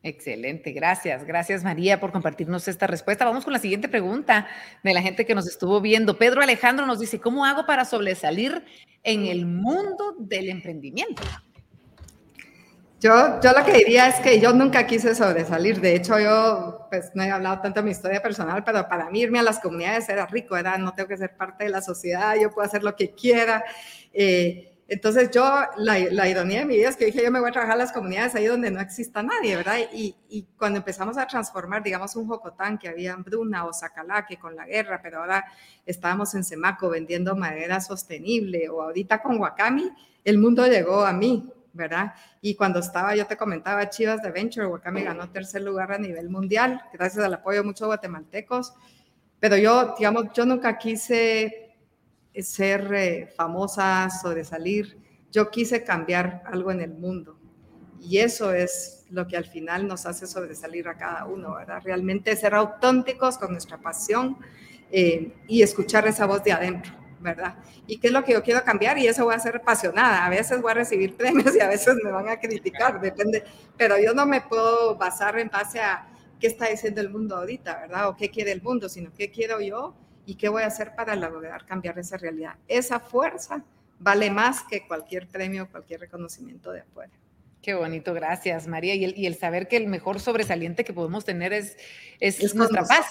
[0.03, 1.25] Excelente, gracias.
[1.25, 3.25] Gracias María por compartirnos esta respuesta.
[3.25, 4.47] Vamos con la siguiente pregunta
[4.83, 6.17] de la gente que nos estuvo viendo.
[6.17, 8.63] Pedro Alejandro nos dice, ¿cómo hago para sobresalir
[9.03, 11.23] en el mundo del emprendimiento?
[12.99, 15.81] Yo, yo lo que diría es que yo nunca quise sobresalir.
[15.81, 19.21] De hecho, yo pues no he hablado tanto de mi historia personal, pero para mí
[19.21, 22.35] irme a las comunidades era rico, era no tengo que ser parte de la sociedad,
[22.41, 23.63] yo puedo hacer lo que quiera.
[24.13, 25.43] Eh, entonces yo,
[25.77, 27.79] la, la, ironía de mi vida es que dije, yo me voy a trabajar en
[27.79, 29.79] las comunidades ahí donde no exista nadie, ¿verdad?
[29.91, 30.15] Y,
[30.57, 34.65] cuando empezamos a transformar, digamos, un Jocotán que había en Bruna o Zacalaque con la
[34.65, 35.45] guerra, pero ahora
[35.85, 39.91] estábamos en Semaco vendiendo madera sostenible o ahorita con Wakami,
[40.23, 42.13] el mundo llegó a mí, ¿verdad?
[42.39, 46.29] Y cuando estaba, yo te comentaba, Chivas de Venture, Wakami ganó tercer lugar a nivel
[46.29, 48.73] mundial, gracias al apoyo de muchos guatemaltecos,
[49.39, 51.66] pero yo, digamos, yo nunca quise
[52.43, 54.97] ser eh, famosa, sobresalir.
[55.31, 57.37] Yo quise cambiar algo en el mundo.
[58.01, 61.81] Y eso es lo que al final nos hace sobresalir a cada uno, ¿verdad?
[61.83, 64.37] Realmente ser auténticos con nuestra pasión
[64.91, 67.55] eh, y escuchar esa voz de adentro, ¿verdad?
[67.87, 70.25] Y qué es lo que yo quiero cambiar y eso voy a ser apasionada.
[70.25, 73.43] A veces voy a recibir premios y a veces me van a criticar, depende.
[73.77, 76.07] Pero yo no me puedo basar en base a
[76.39, 78.09] qué está diciendo el mundo ahorita, ¿verdad?
[78.09, 79.95] O qué quiere el mundo, sino qué quiero yo
[80.27, 82.55] y qué voy a hacer para lograr cambiar esa realidad.
[82.67, 83.63] Esa fuerza
[83.97, 87.13] vale más que cualquier premio, cualquier reconocimiento de afuera.
[87.61, 88.93] Qué bonito, gracias María.
[88.93, 91.77] Y el, y el saber que el mejor sobresaliente que podemos tener es,
[92.19, 93.07] es, nuestra paz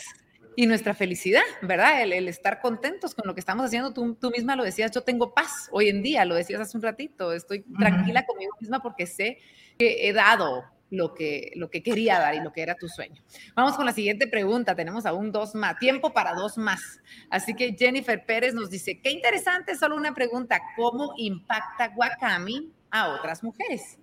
[0.57, 2.03] y nuestra felicidad, ¿verdad?
[2.03, 3.95] El, el, estar contentos con lo que estamos haciendo.
[3.95, 6.83] Tú, tú, misma lo decías, yo tengo paz hoy en día, lo decías hace un
[6.83, 9.39] ratito, estoy tranquila conmigo misma porque sé
[9.79, 13.23] que he dado lo que, lo que quería dar y lo que era tu sueño.
[13.55, 14.75] Vamos con la siguiente pregunta.
[14.75, 17.01] Tenemos aún dos más, tiempo para dos más.
[17.31, 23.09] Así que Jennifer Pérez nos dice, qué interesante, solo una pregunta, ¿cómo impacta Wakami a
[23.09, 23.99] otras mujeres?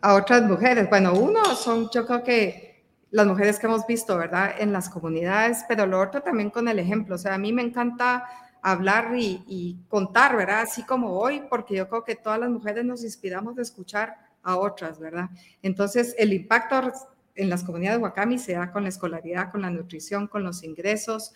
[0.00, 0.88] A otras mujeres.
[0.88, 4.54] Bueno, uno son, yo creo que las mujeres que hemos visto, ¿verdad?
[4.58, 7.16] En las comunidades, pero lo otro también con el ejemplo.
[7.16, 8.24] O sea, a mí me encanta
[8.62, 10.60] hablar y, y contar, ¿verdad?
[10.60, 14.56] Así como hoy, porque yo creo que todas las mujeres nos inspiramos de escuchar a
[14.56, 15.30] otras, ¿verdad?
[15.62, 16.92] Entonces, el impacto
[17.34, 20.62] en las comunidades de Wakami se da con la escolaridad, con la nutrición, con los
[20.62, 21.32] ingresos,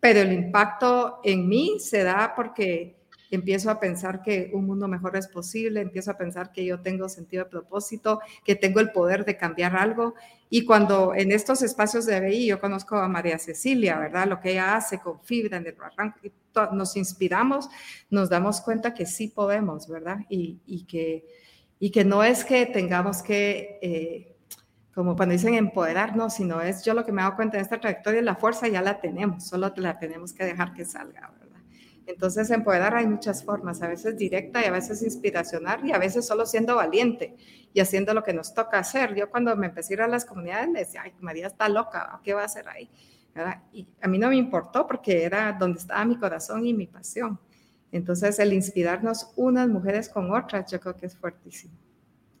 [0.00, 2.96] pero el impacto en mí se da porque
[3.32, 7.08] empiezo a pensar que un mundo mejor es posible, empiezo a pensar que yo tengo
[7.08, 10.14] sentido de propósito, que tengo el poder de cambiar algo.
[10.50, 14.26] Y cuando en estos espacios de BI yo conozco a María Cecilia, ¿verdad?
[14.26, 16.18] Lo que ella hace con fibra en el barranco,
[16.72, 17.70] nos inspiramos,
[18.10, 20.18] nos damos cuenta que sí podemos, ¿verdad?
[20.28, 21.24] Y, y que
[21.82, 24.36] y que no es que tengamos que, eh,
[24.94, 27.80] como cuando dicen empoderarnos, sino es yo lo que me he dado cuenta en esta
[27.80, 31.58] trayectoria, la fuerza ya la tenemos, solo la tenemos que dejar que salga, ¿verdad?
[32.06, 36.24] Entonces, empoderar hay muchas formas, a veces directa y a veces inspiracional y a veces
[36.24, 37.34] solo siendo valiente
[37.74, 39.16] y haciendo lo que nos toca hacer.
[39.16, 42.20] Yo cuando me empecé a ir a las comunidades me decía, ay, María está loca,
[42.22, 42.88] ¿qué va a hacer ahí?
[43.72, 47.40] Y a mí no me importó porque era donde estaba mi corazón y mi pasión.
[47.92, 51.74] Entonces, el inspirarnos unas mujeres con otras, yo creo que es fuertísimo.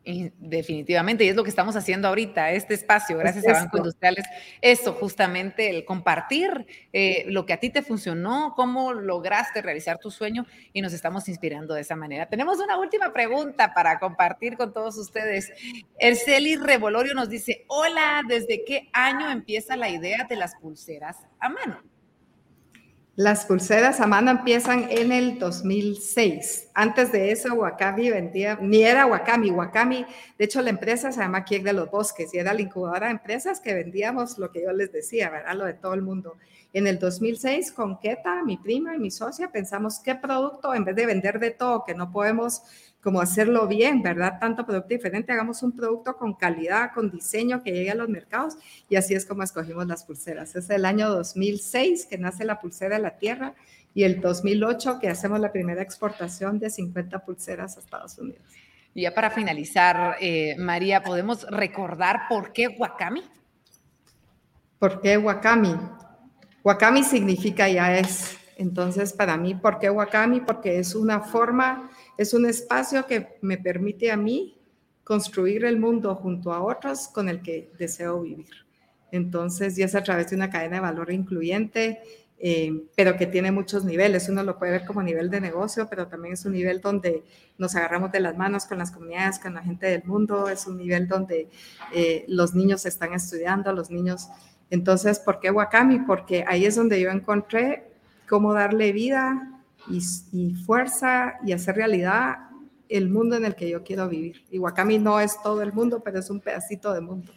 [0.04, 4.24] definitivamente, y es lo que estamos haciendo ahorita, este espacio, gracias a Banco Industriales,
[4.60, 10.10] eso justamente, el compartir eh, lo que a ti te funcionó, cómo lograste realizar tu
[10.10, 12.26] sueño y nos estamos inspirando de esa manera.
[12.26, 15.52] Tenemos una última pregunta para compartir con todos ustedes.
[15.98, 21.48] Erceli Revolorio nos dice, hola, ¿desde qué año empieza la idea de las pulseras a
[21.48, 21.91] mano?
[23.14, 26.70] Las pulseras a mano empiezan en el 2006.
[26.72, 30.06] Antes de eso, Wakami vendía, ni era Wakami, Wakami,
[30.38, 33.12] de hecho la empresa se llama Kiek de los Bosques y era la incubadora de
[33.12, 35.54] empresas que vendíamos lo que yo les decía, ¿verdad?
[35.54, 36.38] Lo de todo el mundo.
[36.72, 40.96] En el 2006, con Keta, mi prima y mi socia, pensamos qué producto, en vez
[40.96, 42.62] de vender de todo, que no podemos
[43.02, 44.38] como hacerlo bien, ¿verdad?
[44.40, 48.54] Tanto producto diferente, hagamos un producto con calidad, con diseño que llegue a los mercados
[48.88, 50.54] y así es como escogimos las pulseras.
[50.54, 53.54] Es el año 2006 que nace la pulsera de la Tierra
[53.92, 58.42] y el 2008 que hacemos la primera exportación de 50 pulseras a Estados Unidos.
[58.94, 63.22] Y ya para finalizar, eh, María, ¿podemos recordar por qué Wakami?
[64.78, 65.74] ¿Por qué Wakami?
[66.62, 68.36] Wakami significa ya es.
[68.58, 70.40] Entonces, para mí, ¿por qué Wakami?
[70.40, 74.58] Porque es una forma es un espacio que me permite a mí
[75.04, 78.50] construir el mundo junto a otros con el que deseo vivir.
[79.10, 82.00] Entonces, y es a través de una cadena de valor incluyente,
[82.38, 84.28] eh, pero que tiene muchos niveles.
[84.28, 87.22] Uno lo puede ver como nivel de negocio, pero también es un nivel donde
[87.58, 90.48] nos agarramos de las manos con las comunidades, con la gente del mundo.
[90.48, 91.48] Es un nivel donde
[91.94, 94.28] eh, los niños están estudiando, los niños.
[94.70, 96.00] Entonces, ¿por qué Wakami?
[96.00, 97.92] Porque ahí es donde yo encontré
[98.28, 99.51] cómo darle vida
[99.88, 102.36] y, fuerza y hacer realidad
[102.88, 104.44] el mundo en el que yo quiero vivir.
[104.50, 107.32] Y Wakami no es todo el mundo, pero es un pedacito de mundo.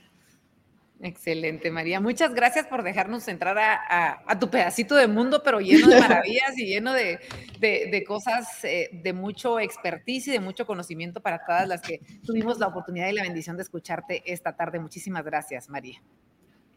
[1.01, 1.99] Excelente, María.
[1.99, 6.65] Muchas gracias por dejarnos entrar a, tu pedacito de mundo, pero lleno de maravillas y
[6.65, 11.99] lleno de, cosas eh, de mucho expertise y de mucho conocimiento para todas las que
[12.25, 14.79] tuvimos la oportunidad y la bendición de escucharte esta tarde.
[14.79, 16.01] Muchísimas gracias, María.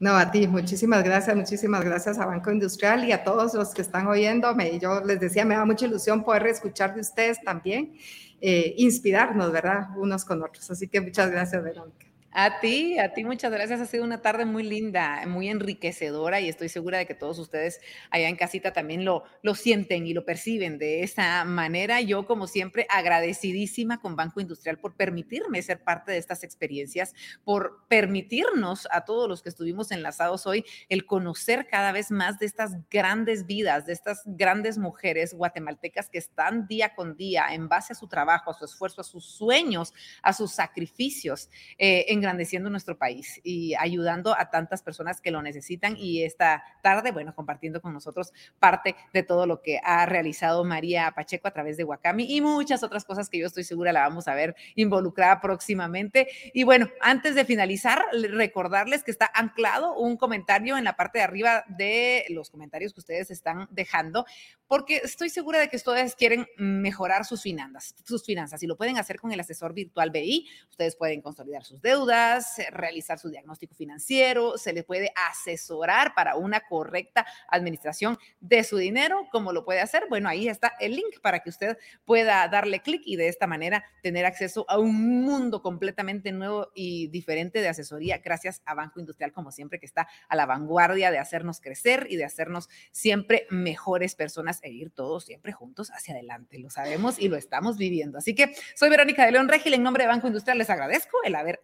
[0.00, 3.82] No, a ti, muchísimas gracias, muchísimas gracias a Banco Industrial y a todos los que
[3.82, 4.78] están oyéndome.
[4.78, 7.94] Yo les decía, me da mucha ilusión poder escuchar de ustedes también,
[8.40, 9.88] eh, inspirarnos, ¿verdad?
[9.96, 10.70] Unos con otros.
[10.70, 12.07] Así que muchas gracias, Verónica.
[12.30, 13.80] A ti, a ti muchas gracias.
[13.80, 17.80] Ha sido una tarde muy linda, muy enriquecedora y estoy segura de que todos ustedes
[18.10, 22.02] allá en casita también lo, lo sienten y lo perciben de esa manera.
[22.02, 27.14] Yo, como siempre, agradecidísima con Banco Industrial por permitirme ser parte de estas experiencias,
[27.44, 32.46] por permitirnos a todos los que estuvimos enlazados hoy el conocer cada vez más de
[32.46, 37.94] estas grandes vidas, de estas grandes mujeres guatemaltecas que están día con día en base
[37.94, 41.48] a su trabajo, a su esfuerzo, a sus sueños, a sus sacrificios.
[41.78, 45.96] Eh, engrandeciendo nuestro país y ayudando a tantas personas que lo necesitan.
[45.96, 51.10] Y esta tarde, bueno, compartiendo con nosotros parte de todo lo que ha realizado María
[51.12, 54.28] Pacheco a través de Wakami y muchas otras cosas que yo estoy segura la vamos
[54.28, 56.28] a ver involucrada próximamente.
[56.52, 61.24] Y bueno, antes de finalizar, recordarles que está anclado un comentario en la parte de
[61.24, 64.26] arriba de los comentarios que ustedes están dejando,
[64.66, 68.98] porque estoy segura de que ustedes quieren mejorar sus finanzas, sus finanzas y lo pueden
[68.98, 70.46] hacer con el asesor virtual BI.
[70.70, 76.36] Ustedes pueden consolidar sus deudas eh, realizar su diagnóstico financiero, se le puede asesorar para
[76.36, 79.28] una correcta administración de su dinero.
[79.30, 80.04] ¿Cómo lo puede hacer?
[80.08, 83.84] Bueno, ahí está el link para que usted pueda darle clic y de esta manera
[84.02, 89.32] tener acceso a un mundo completamente nuevo y diferente de asesoría gracias a Banco Industrial,
[89.32, 94.14] como siempre, que está a la vanguardia de hacernos crecer y de hacernos siempre mejores
[94.14, 96.58] personas e ir todos siempre juntos hacia adelante.
[96.58, 98.18] Lo sabemos y lo estamos viviendo.
[98.18, 101.34] Así que soy Verónica de León Regil, en nombre de Banco Industrial les agradezco el
[101.34, 101.60] haber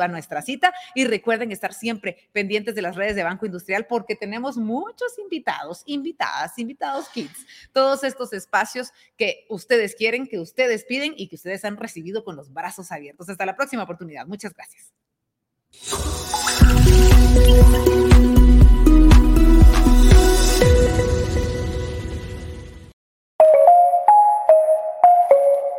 [0.00, 4.14] a nuestra cita y recuerden estar siempre pendientes de las redes de Banco Industrial porque
[4.14, 11.14] tenemos muchos invitados, invitadas, invitados kids, todos estos espacios que ustedes quieren, que ustedes piden
[11.16, 13.28] y que ustedes han recibido con los brazos abiertos.
[13.28, 14.26] Hasta la próxima oportunidad.
[14.26, 14.92] Muchas gracias.